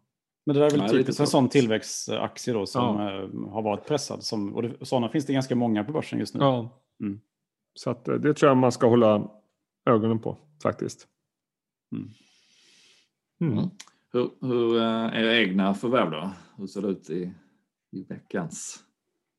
Men 0.48 0.54
det 0.54 0.60
där 0.60 0.66
är 0.66 0.70
väl 0.70 0.80
Nej, 0.80 0.90
typiskt 0.90 1.20
en 1.20 1.26
sån 1.26 1.48
tillväxtaktie 1.48 2.54
då 2.54 2.66
som 2.66 2.96
eh, 2.96 3.50
har 3.50 3.62
varit 3.62 3.86
pressad. 3.86 4.24
Som, 4.24 4.54
och 4.54 4.62
det, 4.62 4.86
sådana 4.86 5.08
finns 5.08 5.26
det 5.26 5.32
ganska 5.32 5.56
många 5.56 5.84
på 5.84 5.92
börsen 5.92 6.18
just 6.18 6.34
nu. 6.34 6.40
Ja. 6.40 6.82
Mm. 7.00 7.20
Så 7.74 7.90
att, 7.90 8.08
eh, 8.08 8.14
det 8.14 8.34
tror 8.34 8.48
jag 8.48 8.56
man 8.56 8.72
ska 8.72 8.88
hålla 8.88 9.30
ögonen 9.90 10.18
på 10.18 10.36
faktiskt. 10.62 11.06
Mm. 11.92 12.08
Mm. 13.40 13.58
Mm. 13.58 13.70
Hur, 14.12 14.30
hur 14.40 14.76
eh, 14.76 14.82
är 14.82 15.24
era 15.24 15.36
egna 15.36 15.74
förvärv 15.74 16.10
då? 16.10 16.30
Hur 16.56 16.66
ser 16.66 16.82
det 16.82 16.88
ut 16.88 17.10
i, 17.10 17.32
i 17.92 18.04
veckans 18.08 18.84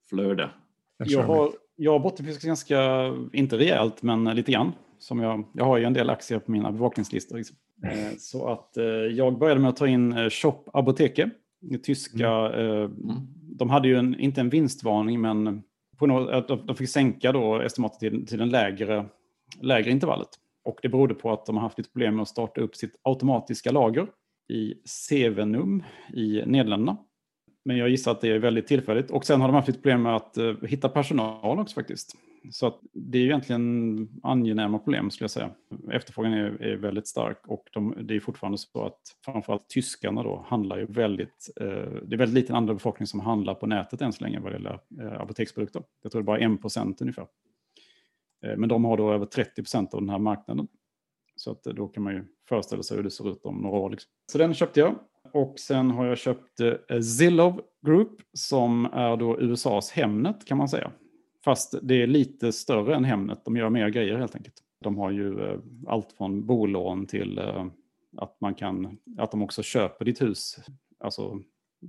flöde? 0.10 0.52
Jag 0.98 1.24
har, 1.24 1.52
jag 1.76 1.92
har 1.92 2.00
bottenfiskat 2.00 2.44
ganska, 2.44 3.08
inte 3.34 3.58
rejält, 3.58 4.02
men 4.02 4.24
lite 4.24 4.52
grann. 4.52 4.72
Som 5.00 5.20
jag, 5.20 5.44
jag 5.54 5.66
har 5.66 5.78
ju 5.78 5.84
en 5.84 5.94
del 5.94 6.10
aktier 6.10 6.40
på 6.40 6.52
mina 6.52 6.72
bevakningslistor. 6.72 7.44
Eh, 7.84 8.18
Så 8.18 8.48
att 8.48 8.78
eh, 8.78 8.86
jag 8.86 9.40
började 9.40 9.60
med 9.60 9.70
att 9.70 9.78
ta 9.78 9.88
in 9.88 10.14
eh, 10.14 10.30
Shop 10.30 10.64
Apoteke. 10.74 11.30
Tyska, 11.84 12.30
eh, 12.30 12.90
de 13.58 13.70
hade 13.70 13.88
ju 13.88 13.96
en, 13.96 14.20
inte 14.20 14.42
en 14.42 14.50
vinstvarning, 14.50 15.22
men 15.22 15.64
på 15.98 16.08
något, 16.08 16.68
de 16.68 16.76
fick 16.76 16.90
sänka 16.90 17.32
då 17.32 17.62
estimatet 17.62 18.00
till, 18.00 18.26
till 18.28 18.38
den 18.40 18.50
lägre, 18.50 19.06
lägre 19.62 19.92
intervallet. 19.92 20.30
Och 20.64 20.80
det 20.82 20.90
berodde 20.90 21.14
på 21.14 21.32
att 21.32 21.46
de 21.46 21.56
har 21.56 21.64
haft 21.64 21.78
lite 21.78 21.92
problem 21.92 22.16
med 22.16 22.22
att 22.22 22.28
starta 22.28 22.62
upp 22.62 22.76
sitt 22.76 22.96
automatiska 23.04 23.72
lager 23.72 24.08
i 24.50 24.74
Sevenum 24.86 25.84
i 26.14 26.44
Nederländerna. 26.46 26.98
Men 27.66 27.78
jag 27.78 27.90
gissar 27.90 28.12
att 28.12 28.22
det 28.22 28.32
är 28.32 28.40
väldigt 28.40 28.68
tillfälligt. 28.68 29.12
Och 29.12 29.26
sen 29.26 29.42
har 29.42 29.48
de 29.48 29.56
haft 29.56 29.68
lite 29.68 29.80
problem 29.80 30.02
med 30.02 30.16
att 30.16 30.38
eh, 30.38 30.54
hitta 30.62 30.90
personal 30.90 31.60
också 31.60 31.76
faktiskt. 31.76 32.16
Så 32.52 32.68
att 32.68 32.80
det 32.94 33.18
är 33.18 33.22
ju 33.22 33.28
egentligen 33.28 34.10
angenäma 34.24 34.80
problem 34.80 35.12
skulle 35.12 35.24
jag 35.24 35.32
säga. 35.32 35.52
Efterfrågan 35.92 36.34
är, 36.34 36.62
är 36.62 36.76
väldigt 36.76 37.08
stark 37.08 37.48
och 37.48 37.64
de, 37.74 37.96
det 38.02 38.16
är 38.16 38.20
fortfarande 38.20 38.58
så 38.58 38.86
att 38.86 39.00
framförallt 39.26 39.70
tyskarna 39.70 40.24
då 40.24 40.46
handlar 40.48 40.78
ju 40.78 40.86
väldigt, 40.86 41.50
eh, 41.62 41.66
det 42.04 42.16
är 42.16 42.18
väldigt 42.18 42.36
liten 42.36 42.56
andel 42.56 42.70
av 42.70 42.76
befolkningen 42.76 43.08
som 43.08 43.20
handlar 43.20 43.54
på 43.54 43.68
nätet 43.68 44.02
än 44.02 44.14
så 44.14 44.24
länge 44.24 44.40
vad 44.40 44.52
det 44.52 44.56
gäller 44.56 44.80
eh, 45.02 45.22
apoteksprodukter. 45.22 45.84
Jag 46.04 46.12
tror 46.12 46.22
det 46.22 46.24
är 46.24 46.26
bara 46.26 46.54
1 46.56 46.62
procent 46.62 47.02
ungefär. 47.02 47.28
Eh, 48.46 48.58
men 48.58 48.70
de 48.70 48.86
har 48.86 48.98
då 48.98 49.14
över 49.14 49.26
30 49.26 49.62
procent 49.62 49.94
av 49.94 50.02
den 50.02 50.10
här 50.10 50.20
marknaden. 50.20 50.68
Så 51.36 51.52
att 51.52 51.64
då 51.64 51.88
kan 51.88 52.04
man 52.04 52.14
ju 52.14 52.26
föreställa 52.50 52.84
sig 52.84 52.98
hur 52.98 53.04
det 53.04 53.12
ser 53.12 53.32
ut 53.32 53.46
om 53.46 53.58
några 53.62 53.78
år. 53.78 53.90
Liksom. 53.90 54.12
Så 54.32 54.38
den 54.38 54.54
köpte 54.54 54.80
jag. 54.80 54.96
Och 55.34 55.60
sen 55.60 55.92
har 55.92 56.06
jag 56.06 56.18
köpt 56.18 56.60
eh, 56.60 57.00
Zillow 57.00 57.62
Group 57.86 58.22
som 58.34 58.86
är 58.86 59.18
då 59.18 59.40
USAs 59.40 59.92
Hemnet 59.92 60.46
kan 60.46 60.58
man 60.58 60.70
säga. 60.70 60.92
Fast 61.46 61.76
det 61.82 62.02
är 62.02 62.08
lite 62.08 62.52
större 62.52 62.96
än 62.96 63.04
Hemnet. 63.04 63.46
De 63.46 63.58
gör 63.58 63.70
mer 63.70 63.90
grejer 63.90 64.18
helt 64.18 64.36
enkelt. 64.36 64.56
De 64.84 64.98
har 64.98 65.12
ju 65.12 65.40
eh, 65.42 65.60
allt 65.88 66.12
från 66.12 66.46
bolån 66.46 67.06
till 67.06 67.38
eh, 67.38 67.66
att 68.18 68.42
man 68.42 68.56
kan, 68.56 68.98
att 69.18 69.32
de 69.32 69.42
också 69.42 69.64
köper 69.64 70.06
ditt 70.06 70.22
hus. 70.22 70.60
Alltså 71.00 71.40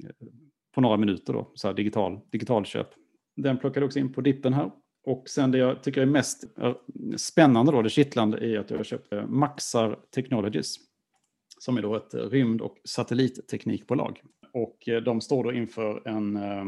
eh, 0.04 0.26
på 0.74 0.80
några 0.80 0.96
minuter 0.96 1.32
då, 1.32 1.50
så 1.54 1.68
här 1.68 1.74
digital, 1.74 2.20
digitalköp. 2.30 2.88
Den 3.36 3.58
plockade 3.58 3.86
också 3.86 3.98
in 3.98 4.12
på 4.12 4.20
dippen 4.20 4.52
här. 4.52 4.70
Och 5.06 5.28
sen 5.28 5.50
det 5.50 5.58
jag 5.58 5.82
tycker 5.82 6.02
är 6.02 6.06
mest 6.06 6.58
eh, 6.58 6.74
spännande 7.16 7.72
då, 7.72 7.82
det 7.82 7.90
kittlande, 7.90 8.38
är 8.38 8.58
att 8.58 8.70
jag 8.70 8.76
har 8.76 8.84
köpt 8.84 9.12
eh, 9.12 9.26
Maxar 9.26 9.98
Technologies. 10.14 10.76
Som 11.60 11.76
är 11.76 11.82
då 11.82 11.96
ett 11.96 12.14
rymd 12.14 12.60
och 12.60 12.76
satellitteknikbolag. 12.84 14.20
Och 14.52 14.88
eh, 14.88 15.02
de 15.02 15.20
står 15.20 15.44
då 15.44 15.52
inför 15.52 16.08
en, 16.08 16.36
eh, 16.36 16.64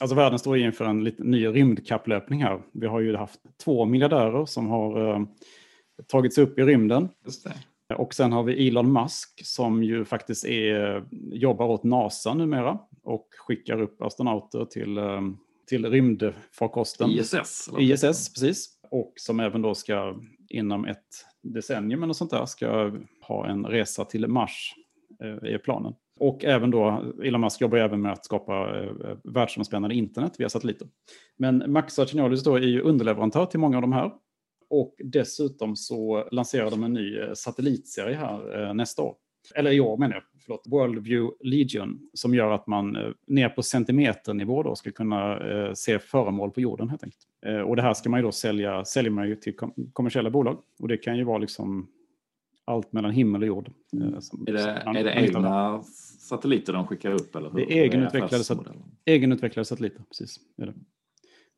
alltså 0.00 0.16
världen 0.16 0.38
står 0.38 0.58
inför 0.58 0.84
en 0.84 1.04
lite 1.04 1.24
ny 1.24 1.46
rymdkapplöpning 1.46 2.42
här. 2.42 2.62
Vi 2.72 2.86
har 2.86 3.00
ju 3.00 3.16
haft 3.16 3.40
två 3.64 3.84
miljardärer 3.84 4.46
som 4.46 4.66
har 4.66 5.14
eh, 5.14 5.26
tagit 6.06 6.34
sig 6.34 6.44
upp 6.44 6.58
i 6.58 6.62
rymden. 6.62 7.08
Och 7.96 8.14
sen 8.14 8.32
har 8.32 8.42
vi 8.42 8.68
Elon 8.68 8.92
Musk 8.92 9.40
som 9.44 9.82
ju 9.82 10.04
faktiskt 10.04 10.44
är, 10.44 11.04
jobbar 11.32 11.66
åt 11.66 11.84
NASA 11.84 12.34
numera 12.34 12.78
och 13.02 13.28
skickar 13.38 13.82
upp 13.82 14.02
astronauter 14.02 14.64
till, 14.64 14.98
till 15.68 15.86
rymdfarkosten. 15.86 17.10
ISS? 17.10 17.68
ISS, 17.78 18.32
precis. 18.32 18.78
Och 18.90 19.12
som 19.16 19.40
även 19.40 19.62
då 19.62 19.74
ska 19.74 20.16
inom 20.48 20.84
ett 20.84 21.06
decennium 21.42 22.02
eller 22.02 22.12
sånt 22.12 22.30
där 22.30 22.46
ska 22.46 22.92
ha 23.20 23.46
en 23.46 23.66
resa 23.66 24.04
till 24.04 24.28
Mars, 24.28 24.74
eh, 25.22 25.52
är 25.52 25.58
planen. 25.58 25.94
Och 26.20 26.44
även 26.44 26.70
då, 26.70 27.12
Elon 27.24 27.40
Musk 27.40 27.60
jobbar 27.60 27.78
även 27.78 28.00
med 28.00 28.12
att 28.12 28.24
skapa 28.24 28.80
eh, 28.80 29.16
världsomspännande 29.24 29.94
internet 29.94 30.32
via 30.38 30.48
satelliter. 30.48 30.88
Men 31.36 31.72
Max 31.72 31.96
Technologies 31.96 32.44
då 32.44 32.54
är 32.54 32.60
ju 32.60 32.80
underleverantör 32.80 33.46
till 33.46 33.60
många 33.60 33.76
av 33.76 33.82
de 33.82 33.92
här. 33.92 34.12
Och 34.70 34.94
dessutom 35.04 35.76
så 35.76 36.28
lanserar 36.30 36.70
de 36.70 36.84
en 36.84 36.92
ny 36.92 37.18
eh, 37.18 37.32
satellitserie 37.32 38.16
här 38.16 38.62
eh, 38.62 38.74
nästa 38.74 39.02
år. 39.02 39.14
Eller 39.54 39.70
i 39.70 39.80
år 39.80 39.96
menar 39.96 40.14
jag, 40.14 40.22
förlåt. 40.44 40.66
Worldview 40.66 41.36
Legion. 41.40 42.10
Som 42.12 42.34
gör 42.34 42.50
att 42.50 42.66
man 42.66 42.96
eh, 42.96 43.10
ner 43.26 43.48
på 43.48 43.62
centimeternivå 43.62 44.62
då 44.62 44.74
ska 44.74 44.90
kunna 44.90 45.38
eh, 45.38 45.72
se 45.72 45.98
föremål 45.98 46.50
på 46.50 46.60
jorden 46.60 46.88
helt 46.88 47.04
enkelt. 47.04 47.27
Eh, 47.46 47.60
och 47.60 47.76
det 47.76 47.82
här 47.82 47.94
ska 47.94 48.10
man 48.10 48.20
ju 48.20 48.24
då 48.26 48.32
sälja, 48.32 48.84
säljer 48.84 49.10
man 49.10 49.28
ju 49.28 49.36
till 49.36 49.56
kom 49.56 49.72
kommersiella 49.92 50.30
bolag. 50.30 50.58
Och 50.80 50.88
det 50.88 50.96
kan 50.96 51.16
ju 51.18 51.24
vara 51.24 51.38
liksom 51.38 51.88
allt 52.64 52.92
mellan 52.92 53.10
himmel 53.10 53.42
och 53.42 53.48
jord. 53.48 53.70
eh, 53.92 54.18
som- 54.20 54.44
Är 54.48 54.52
det, 54.52 54.82
man- 54.86 54.96
är 54.96 55.04
det 55.04 55.12
egna 55.12 55.82
satelliter 56.18 56.72
de 56.72 56.86
skickar 56.86 57.10
upp? 57.12 57.36
Eller 57.36 57.50
hur? 57.50 57.56
Det 57.56 57.78
är 57.78 57.82
egenutvecklade 57.84 58.34
affärsmodellen? 58.36 58.82
Egenutvecklade 59.04 59.64
satelliter, 59.64 60.02
precis. 60.08 60.40
Är 60.56 60.66
det. 60.66 60.74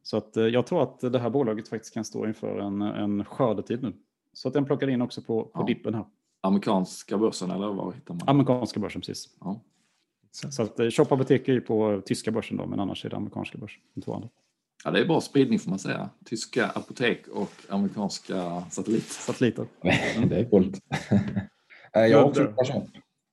Så 0.02 0.16
att, 0.16 0.36
eh, 0.36 0.44
jag 0.44 0.66
tror 0.66 0.82
att 0.82 1.00
det 1.00 1.18
här 1.18 1.30
bolaget 1.30 1.68
faktiskt 1.68 1.94
kan 1.94 2.04
stå 2.04 2.26
inför 2.26 2.58
en, 2.58 2.82
en 2.82 3.24
skördetid 3.24 3.82
nu. 3.82 3.92
Så 4.32 4.48
att 4.48 4.54
den 4.54 4.64
plockade 4.64 4.92
in 4.92 5.02
också 5.02 5.22
på, 5.22 5.42
på 5.44 5.50
Ja. 5.54 5.64
dippen 5.66 5.94
här. 5.94 6.04
Amerikanska 6.40 7.18
börsen 7.18 7.50
eller 7.50 7.66
var 7.72 7.92
hittar 7.92 8.14
man? 8.14 8.22
Amerikanska 8.26 8.80
börsen, 8.80 9.00
precis. 9.00 9.36
Ja. 9.40 9.60
Så 10.30 10.62
att 10.62 10.80
Shop 10.94 11.02
Apotek 11.10 11.48
är 11.48 11.52
ju 11.52 11.60
på 11.60 12.02
tyska 12.06 12.30
börsen 12.30 12.56
då, 12.56 12.66
men 12.66 12.80
annars 12.80 13.04
är 13.04 13.10
det 13.10 13.16
amerikanska 13.16 13.58
börsen. 13.58 13.82
De 13.94 14.00
två 14.00 14.14
andra. 14.14 14.28
Ja, 14.84 14.90
det 14.90 15.00
är 15.00 15.06
bra 15.06 15.20
spridning 15.20 15.58
får 15.58 15.70
man 15.70 15.78
säga. 15.78 16.10
Tyska 16.24 16.66
apotek 16.66 17.28
och 17.28 17.52
amerikanska 17.68 18.64
satelliter. 18.70 19.12
Satelliter. 19.12 19.66
Det 20.28 20.36
är 20.36 20.50
coolt. 20.50 20.80
Eh, 21.96 22.06
jag 22.06 22.18
har 22.18 22.24
också 22.24 22.42
gjort 22.42 22.66
köp. 22.66 22.82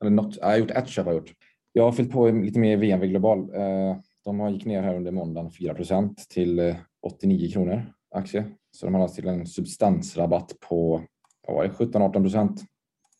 Eller 0.01 0.11
något, 0.11 0.37
jag 0.37 0.45
har 0.45 0.57
gjort 0.57 0.71
ett 0.71 0.87
köp. 0.87 1.05
Har 1.05 1.13
jag, 1.13 1.19
gjort. 1.19 1.33
jag 1.73 1.83
har 1.83 1.91
fyllt 1.91 2.11
på 2.11 2.29
lite 2.29 2.59
mer 2.59 2.77
VNV 2.77 3.07
Global. 3.07 3.39
Eh, 3.39 3.97
De 4.25 4.39
har 4.39 4.49
gick 4.49 4.65
ner 4.65 4.81
här 4.81 4.95
under 4.95 5.11
måndagen 5.11 5.51
4% 5.51 6.15
till 6.29 6.59
eh, 6.59 6.75
89 7.01 7.51
kronor 7.51 7.93
aktie. 8.15 8.45
Så 8.71 8.85
de 8.85 8.95
har 8.95 9.01
alltså 9.01 9.15
till 9.15 9.27
en 9.27 9.47
substansrabatt 9.47 10.53
på 10.59 11.03
vad 11.47 11.55
var 11.55 11.63
det, 11.63 11.69
17-18 11.69 12.11
procent. 12.11 12.63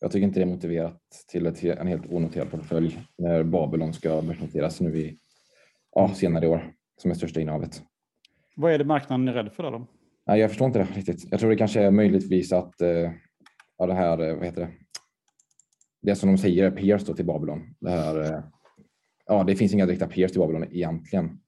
Jag 0.00 0.10
tycker 0.10 0.26
inte 0.26 0.40
det 0.40 0.44
är 0.44 0.54
motiverat 0.54 1.00
till 1.28 1.46
ett, 1.46 1.64
en 1.64 1.86
helt 1.86 2.12
onoterad 2.12 2.50
portfölj 2.50 3.00
när 3.18 3.42
Babylon 3.42 3.94
ska 3.94 4.22
börsnoteras 4.22 4.80
nu 4.80 4.98
i 4.98 5.18
ja, 5.94 6.14
senare 6.14 6.44
i 6.44 6.48
år 6.48 6.72
som 7.02 7.10
är 7.10 7.14
största 7.14 7.40
innehavet. 7.40 7.82
Vad 8.60 8.72
är 8.72 8.78
det 8.78 8.84
marknaden 8.84 9.28
är 9.28 9.32
rädd 9.32 9.52
för 9.52 9.62
då? 9.62 9.86
Nej, 10.26 10.40
jag 10.40 10.50
förstår 10.50 10.66
inte 10.66 10.78
det 10.78 10.84
riktigt. 10.84 11.30
Jag 11.30 11.40
tror 11.40 11.50
det 11.50 11.56
kanske 11.56 11.82
är 11.82 11.90
möjligtvis 11.90 12.52
att 12.52 12.80
eh, 12.80 13.10
ja, 13.78 13.86
det 13.86 13.94
här, 13.94 14.28
eh, 14.28 14.34
vad 14.36 14.44
heter 14.44 14.60
det? 14.60 14.68
Det 16.02 16.14
som 16.16 16.28
de 16.28 16.38
säger 16.38 16.64
är 16.64 16.70
peers 16.70 17.04
då 17.04 17.14
till 17.14 17.24
Babylon. 17.26 17.74
Det 17.80 17.90
här, 17.90 18.20
eh, 18.22 18.40
ja, 19.26 19.44
det 19.44 19.56
finns 19.56 19.74
inga 19.74 19.86
direkta 19.86 20.06
peers 20.06 20.32
till 20.32 20.40
Babylon 20.40 20.64
egentligen. 20.64 21.40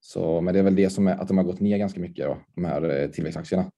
Så, 0.00 0.40
men 0.40 0.54
det 0.54 0.60
är 0.60 0.64
väl 0.64 0.74
det 0.74 0.90
som 0.90 1.06
är 1.06 1.16
att 1.16 1.28
de 1.28 1.36
har 1.38 1.44
gått 1.44 1.60
ner 1.60 1.78
ganska 1.78 2.00
mycket 2.00 2.26
då, 2.26 2.38
de 2.54 2.64
här 2.64 3.08
tillväxtaktierna. 3.08 3.70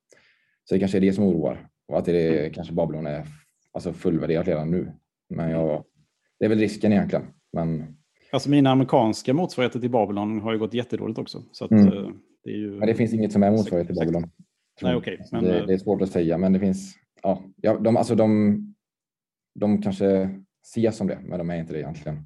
Så 0.64 0.74
det 0.74 0.78
kanske 0.78 0.98
är 0.98 1.00
det 1.00 1.12
som 1.12 1.24
oroar 1.24 1.68
och 1.88 1.98
att 1.98 2.04
det 2.04 2.46
är, 2.46 2.52
kanske 2.52 2.72
Babylon 2.74 3.06
är 3.06 3.26
alltså 3.72 3.92
fullvärderat 3.92 4.48
redan 4.48 4.70
nu. 4.70 4.92
Men 5.28 5.50
jag, 5.50 5.84
det 6.38 6.44
är 6.44 6.48
väl 6.48 6.58
risken 6.58 6.92
egentligen. 6.92 7.24
Men, 7.52 7.94
Alltså 8.32 8.50
mina 8.50 8.70
amerikanska 8.70 9.34
motsvarigheter 9.34 9.80
till 9.80 9.90
Babylon 9.90 10.40
har 10.40 10.52
ju 10.52 10.58
gått 10.58 10.74
jättedåligt 10.74 11.18
också. 11.18 11.42
Så 11.52 11.64
att, 11.64 11.70
Mm. 11.70 12.20
Det 12.48 12.54
är 12.54 12.58
ju... 12.58 12.70
men 12.70 12.88
det 12.88 12.94
finns 12.94 13.14
inget 13.14 13.32
som 13.32 13.42
är 13.42 13.50
motsvarighet 13.50 13.86
till. 13.86 13.96
Babylon. 13.96 14.30
Nej, 14.82 14.96
okej, 14.96 15.26
men, 15.32 15.44
det, 15.44 15.58
eh, 15.58 15.66
det 15.66 15.72
är 15.72 15.78
svårt 15.78 16.02
att 16.02 16.12
säga, 16.12 16.38
men 16.38 16.52
det 16.52 16.60
finns. 16.60 16.96
Ja, 17.22 17.42
ja 17.56 17.78
de, 17.78 17.96
alltså 17.96 18.14
de, 18.14 18.74
de 19.54 19.82
kanske 19.82 20.30
ses 20.64 20.96
som 20.96 21.06
det, 21.06 21.20
men 21.22 21.38
de 21.38 21.50
är 21.50 21.56
inte 21.56 21.72
det 21.72 21.78
egentligen. 21.78 22.24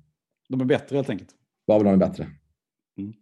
De 0.48 0.60
är 0.60 0.64
bättre 0.64 0.96
helt 0.96 1.10
enkelt. 1.10 1.30
Babylon 1.66 1.92
är 1.92 1.96
bättre. 1.96 2.24
Mm. 2.98 3.12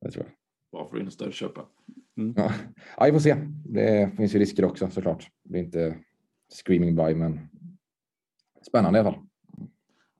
Det 0.00 0.10
tror 0.10 0.24
jag. 0.24 0.34
Bra 0.72 0.90
för 0.90 1.00
in 1.00 1.06
och 1.06 1.12
stödköpa. 1.12 1.66
Ja. 2.14 2.52
ja, 2.96 3.04
vi 3.04 3.12
får 3.12 3.18
se. 3.18 3.36
Det 3.64 4.16
finns 4.16 4.34
ju 4.34 4.38
risker 4.38 4.64
också 4.64 4.90
såklart. 4.90 5.30
Det 5.42 5.58
är 5.58 5.62
inte 5.62 5.96
screaming 6.64 6.96
by, 6.96 7.14
men 7.14 7.48
spännande 8.66 8.98
i 8.98 9.00
alla 9.00 9.12
fall. 9.12 9.26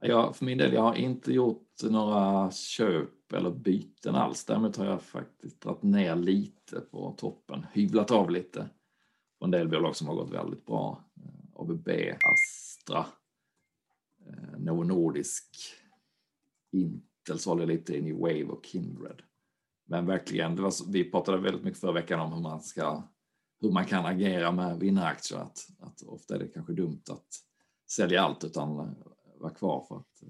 Ja, 0.00 0.32
för 0.32 0.44
min 0.44 0.58
del, 0.58 0.72
jag 0.72 0.82
har 0.82 0.94
inte 0.94 1.32
gjort 1.32 1.68
några 1.90 2.50
köp 2.50 3.23
eller 3.34 3.50
byten 3.50 4.14
alls. 4.14 4.44
Däremot 4.44 4.76
har 4.76 4.86
jag 4.86 5.02
faktiskt 5.02 5.60
dragit 5.60 5.82
ner 5.82 6.16
lite 6.16 6.80
på 6.80 7.14
toppen, 7.18 7.66
hyvlat 7.72 8.10
av 8.10 8.30
lite 8.30 8.70
på 9.38 9.44
en 9.44 9.50
del 9.50 9.68
bolag 9.68 9.96
som 9.96 10.06
har 10.06 10.14
gått 10.14 10.30
väldigt 10.30 10.66
bra. 10.66 11.04
Eh, 11.16 11.60
ABB, 11.60 11.88
Astra, 12.32 13.06
eh, 14.26 14.58
Novo 14.58 14.82
Nordisk, 14.82 15.56
Intel 16.72 17.38
sålde 17.38 17.66
lite 17.66 17.96
i 17.96 18.02
New 18.02 18.16
Wave 18.16 18.44
och 18.44 18.66
Kindred. 18.66 19.22
Men 19.86 20.06
verkligen, 20.06 20.56
det 20.56 20.62
var, 20.62 20.92
vi 20.92 21.10
pratade 21.10 21.38
väldigt 21.38 21.64
mycket 21.64 21.80
förra 21.80 21.92
veckan 21.92 22.20
om 22.20 22.32
hur 22.32 22.40
man 22.40 22.60
ska 22.60 23.02
hur 23.60 23.70
man 23.70 23.84
kan 23.84 24.06
agera 24.06 24.52
med 24.52 24.78
vinnaraktier. 24.78 25.38
Att, 25.38 25.58
att 25.80 26.02
ofta 26.02 26.34
är 26.34 26.38
det 26.38 26.48
kanske 26.48 26.72
dumt 26.72 27.02
att 27.10 27.28
sälja 27.90 28.22
allt 28.22 28.44
utan 28.44 28.78
eh, 28.78 28.86
vara 29.40 29.54
kvar 29.54 29.84
för 29.88 29.96
att 29.96 30.22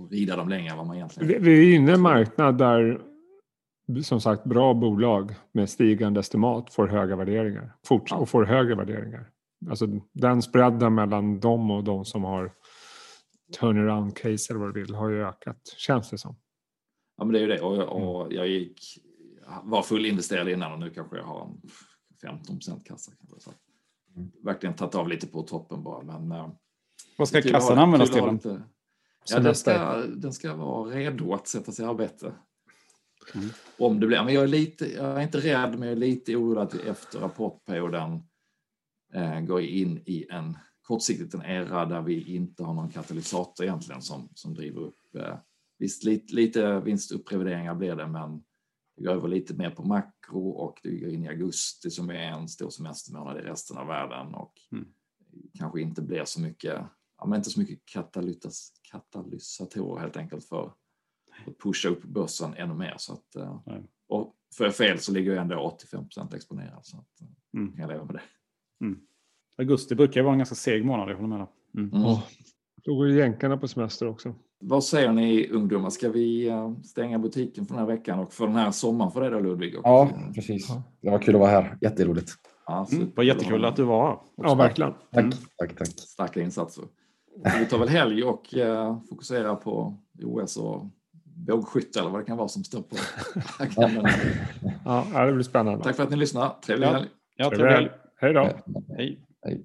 och 0.00 0.10
rida 0.10 0.36
dem 0.36 0.48
längre 0.48 0.70
än 0.70 0.76
vad 0.76 0.86
man 0.86 0.96
egentligen 0.96 1.42
Vi, 1.42 1.72
är 1.72 1.74
inne 1.76 1.90
i 1.90 1.94
en 1.94 2.00
marknad 2.00 2.58
där 2.58 3.00
som 4.02 4.20
sagt 4.20 4.44
bra 4.44 4.74
bolag 4.74 5.34
med 5.52 5.70
stigande 5.70 6.20
estimat 6.20 6.74
får 6.74 6.86
höga 6.88 7.16
värderingar 7.16 7.76
fort, 7.86 8.10
Ja. 8.10 8.16
och 8.16 8.28
får 8.28 8.44
högre 8.44 8.74
värderingar. 8.74 9.30
Alltså 9.70 9.86
den 10.12 10.42
spreaden 10.42 10.94
mellan 10.94 11.40
dem 11.40 11.70
och 11.70 11.84
de 11.84 12.04
som 12.04 12.24
har 12.24 12.52
turnaround 13.60 14.16
case 14.16 14.52
eller 14.52 14.60
vad 14.60 14.74
du 14.74 14.80
vill 14.80 14.94
har 14.94 15.08
ju 15.08 15.24
ökat 15.24 15.60
känns 15.76 16.10
det 16.10 16.18
som. 16.18 16.36
Ja, 17.16 17.24
men 17.24 17.32
det 17.32 17.38
är 17.38 17.40
ju 17.40 17.46
det. 17.46 17.60
Och, 17.60 17.78
och 18.22 18.32
jag 18.32 18.48
gick, 18.48 18.78
var 19.62 19.82
fullinvesterad 19.82 20.48
innan 20.48 20.72
och 20.72 20.78
nu 20.78 20.90
kanske 20.90 21.16
jag 21.16 21.24
har 21.24 21.44
en 21.46 21.60
15 22.22 22.56
procent 22.56 22.86
kassa. 22.86 23.12
Så 23.38 23.50
att, 23.50 23.56
Mm. 24.16 24.30
verkligen 24.44 24.74
tagit 24.74 24.94
av 24.94 25.08
lite 25.08 25.26
på 25.26 25.42
toppen 25.42 25.82
bara. 25.82 26.02
Men, 26.02 26.32
eh, 26.32 26.48
Vad 27.18 27.28
ska 27.28 27.42
kassan 27.42 27.78
användas 27.78 28.10
till? 28.10 28.20
Ja, 29.28 29.40
den 29.40 29.54
ska, 29.54 29.96
den 30.06 30.32
ska 30.32 30.54
vara 30.54 30.90
redo 30.90 31.32
att 31.32 31.48
sätta 31.48 31.72
sig 31.72 31.84
i 31.84 31.88
arbete. 31.88 32.32
Mm. 33.34 33.48
Om 33.78 34.00
det 34.00 34.06
blir. 34.06 34.24
Men 34.24 34.34
jag 34.34 34.42
är, 34.44 34.48
lite, 34.48 34.92
jag 34.94 35.16
är 35.16 35.20
inte 35.20 35.38
rädd, 35.40 35.70
men 35.70 35.82
jag 35.82 35.92
är 35.92 35.96
lite 35.96 36.36
orolig 36.36 36.60
att 36.60 36.74
vi 36.74 36.88
efter 36.88 37.18
rapportperioden 37.18 38.22
eh, 39.14 39.40
går 39.40 39.60
in 39.60 40.02
i 40.06 40.26
en 40.30 40.58
kortsiktigt 40.82 41.34
en 41.34 41.42
era 41.42 41.84
där 41.84 42.02
vi 42.02 42.34
inte 42.36 42.64
har 42.64 42.74
någon 42.74 42.90
katalysator 42.90 43.66
egentligen 43.66 44.02
som, 44.02 44.28
som 44.34 44.54
driver 44.54 44.80
upp. 44.80 45.14
Eh, 45.18 45.38
visst, 45.78 46.04
lite, 46.04 46.34
lite 46.34 46.80
vinstupprevideringar 46.80 47.74
blir 47.74 47.96
det, 47.96 48.06
men 48.06 48.42
det 48.96 49.04
går 49.04 49.12
över 49.12 49.28
lite 49.28 49.54
mer 49.54 49.70
på 49.70 49.82
makro 49.82 50.50
och 50.50 50.78
det 50.82 50.96
går 50.96 51.10
in 51.10 51.24
i 51.24 51.28
augusti 51.28 51.90
som 51.90 52.10
är 52.10 52.14
en 52.14 52.48
stor 52.48 52.70
semestermånad 52.70 53.38
i 53.38 53.40
resten 53.40 53.76
av 53.76 53.86
världen 53.86 54.34
och 54.34 54.52
Mm. 54.72 54.86
kanske 55.58 55.80
inte 55.80 56.02
blir 56.02 56.24
så 56.24 56.40
mycket, 56.40 56.80
ja, 57.20 57.26
men 57.26 57.36
inte 57.36 57.50
så 57.50 57.60
mycket 57.60 57.78
katalytas, 57.86 58.72
katalysatorer 58.90 60.00
helt 60.00 60.16
enkelt 60.16 60.44
för 60.44 60.66
att 61.46 61.58
pusha 61.62 61.88
upp 61.88 62.02
börsen 62.04 62.54
ännu 62.54 62.74
mer. 62.74 62.94
Så 62.98 63.12
att, 63.12 63.36
eh, 63.36 63.60
Nej. 63.66 63.82
och 64.08 64.34
får 64.56 64.66
jag 64.66 64.74
fel 64.74 64.98
så 64.98 65.12
ligger 65.12 65.32
jag 65.32 65.42
ändå 65.42 65.58
85 65.60 66.04
procent 66.04 66.34
exponerad 66.34 66.80
så 66.86 66.96
att, 66.96 67.20
eh, 67.20 67.26
Mm. 67.60 67.72
kan 67.72 67.80
jag 67.80 67.88
leva 67.90 68.04
med 68.04 68.14
det. 68.14 68.22
Augusti 69.58 69.94
brukar 69.94 70.20
ju 70.20 70.24
vara 70.24 70.32
en 70.32 70.38
ganska 70.38 70.54
seg 70.54 70.84
månad, 70.84 71.10
jag 71.10 71.16
håller 71.16 71.28
med. 71.28 71.46
Mm. 71.76 71.90
Mm. 71.94 72.16
Då 72.84 72.94
går 72.96 73.08
ju 73.08 73.18
jänkarna 73.18 73.56
på 73.56 73.68
semester 73.68 74.08
också. 74.08 74.34
Vad 74.58 74.84
säger 74.84 75.12
ni 75.12 75.48
ungdomar, 75.48 75.90
ska 75.90 76.10
vi 76.10 76.48
eh, 76.48 76.74
stänga 76.82 77.18
butiken 77.18 77.66
för 77.66 77.74
den 77.74 77.80
här 77.86 77.96
veckan 77.96 78.18
och 78.18 78.32
för 78.32 78.46
den 78.46 78.56
här 78.56 78.70
sommaren 78.70 79.12
för 79.12 79.20
dig 79.20 79.30
då 79.30 79.40
Ludvig? 79.40 79.78
Och, 79.78 79.82
Ja, 79.84 80.10
precis. 80.34 80.68
Ja. 80.68 80.82
Det 81.00 81.10
var 81.10 81.18
kul 81.18 81.34
att 81.34 81.40
vara 81.40 81.50
här. 81.50 81.78
Jätteroligt. 81.80 82.30
Ja, 82.66 82.86
Mm. 82.92 83.06
Det 83.06 83.16
var 83.16 83.24
jättekul 83.24 83.64
att 83.64 83.76
du 83.76 83.82
var 83.84 84.06
här. 84.08 84.18
Ja, 84.36 84.54
verkligen. 84.54 84.92
Tack, 84.92 85.24
Mm. 85.24 85.30
tack, 85.56 85.76
tack. 85.76 85.88
Starka 85.88 86.40
insatser. 86.42 86.84
Vi 87.58 87.66
tar 87.66 87.78
väl 87.78 87.88
helg 87.88 88.22
och 88.24 88.54
eh, 88.54 88.98
fokuserar 89.08 89.54
på 89.56 89.94
OS 90.22 90.56
och 90.56 90.86
bågskytte 91.24 92.00
eller 92.00 92.10
vad 92.10 92.20
det 92.20 92.24
kan 92.24 92.36
vara 92.36 92.48
som 92.48 92.64
står 92.64 92.82
på 92.82 92.96
agendan. 93.58 94.06
Ja, 94.84 95.26
det 95.26 95.32
blir 95.32 95.44
spännande. 95.44 95.84
Tack 95.84 95.96
för 95.96 96.02
att 96.02 96.10
ni 96.10 96.16
lyssnar. 96.16 96.54
Trevlig 96.66 96.86
helg. 96.86 97.08
Ja, 97.36 97.50
Trevlig 97.50 97.72
helg. 97.72 97.90
Hej 98.16 98.32
då. 98.32 98.48
Hej. 98.96 99.20
Hej. 99.44 99.62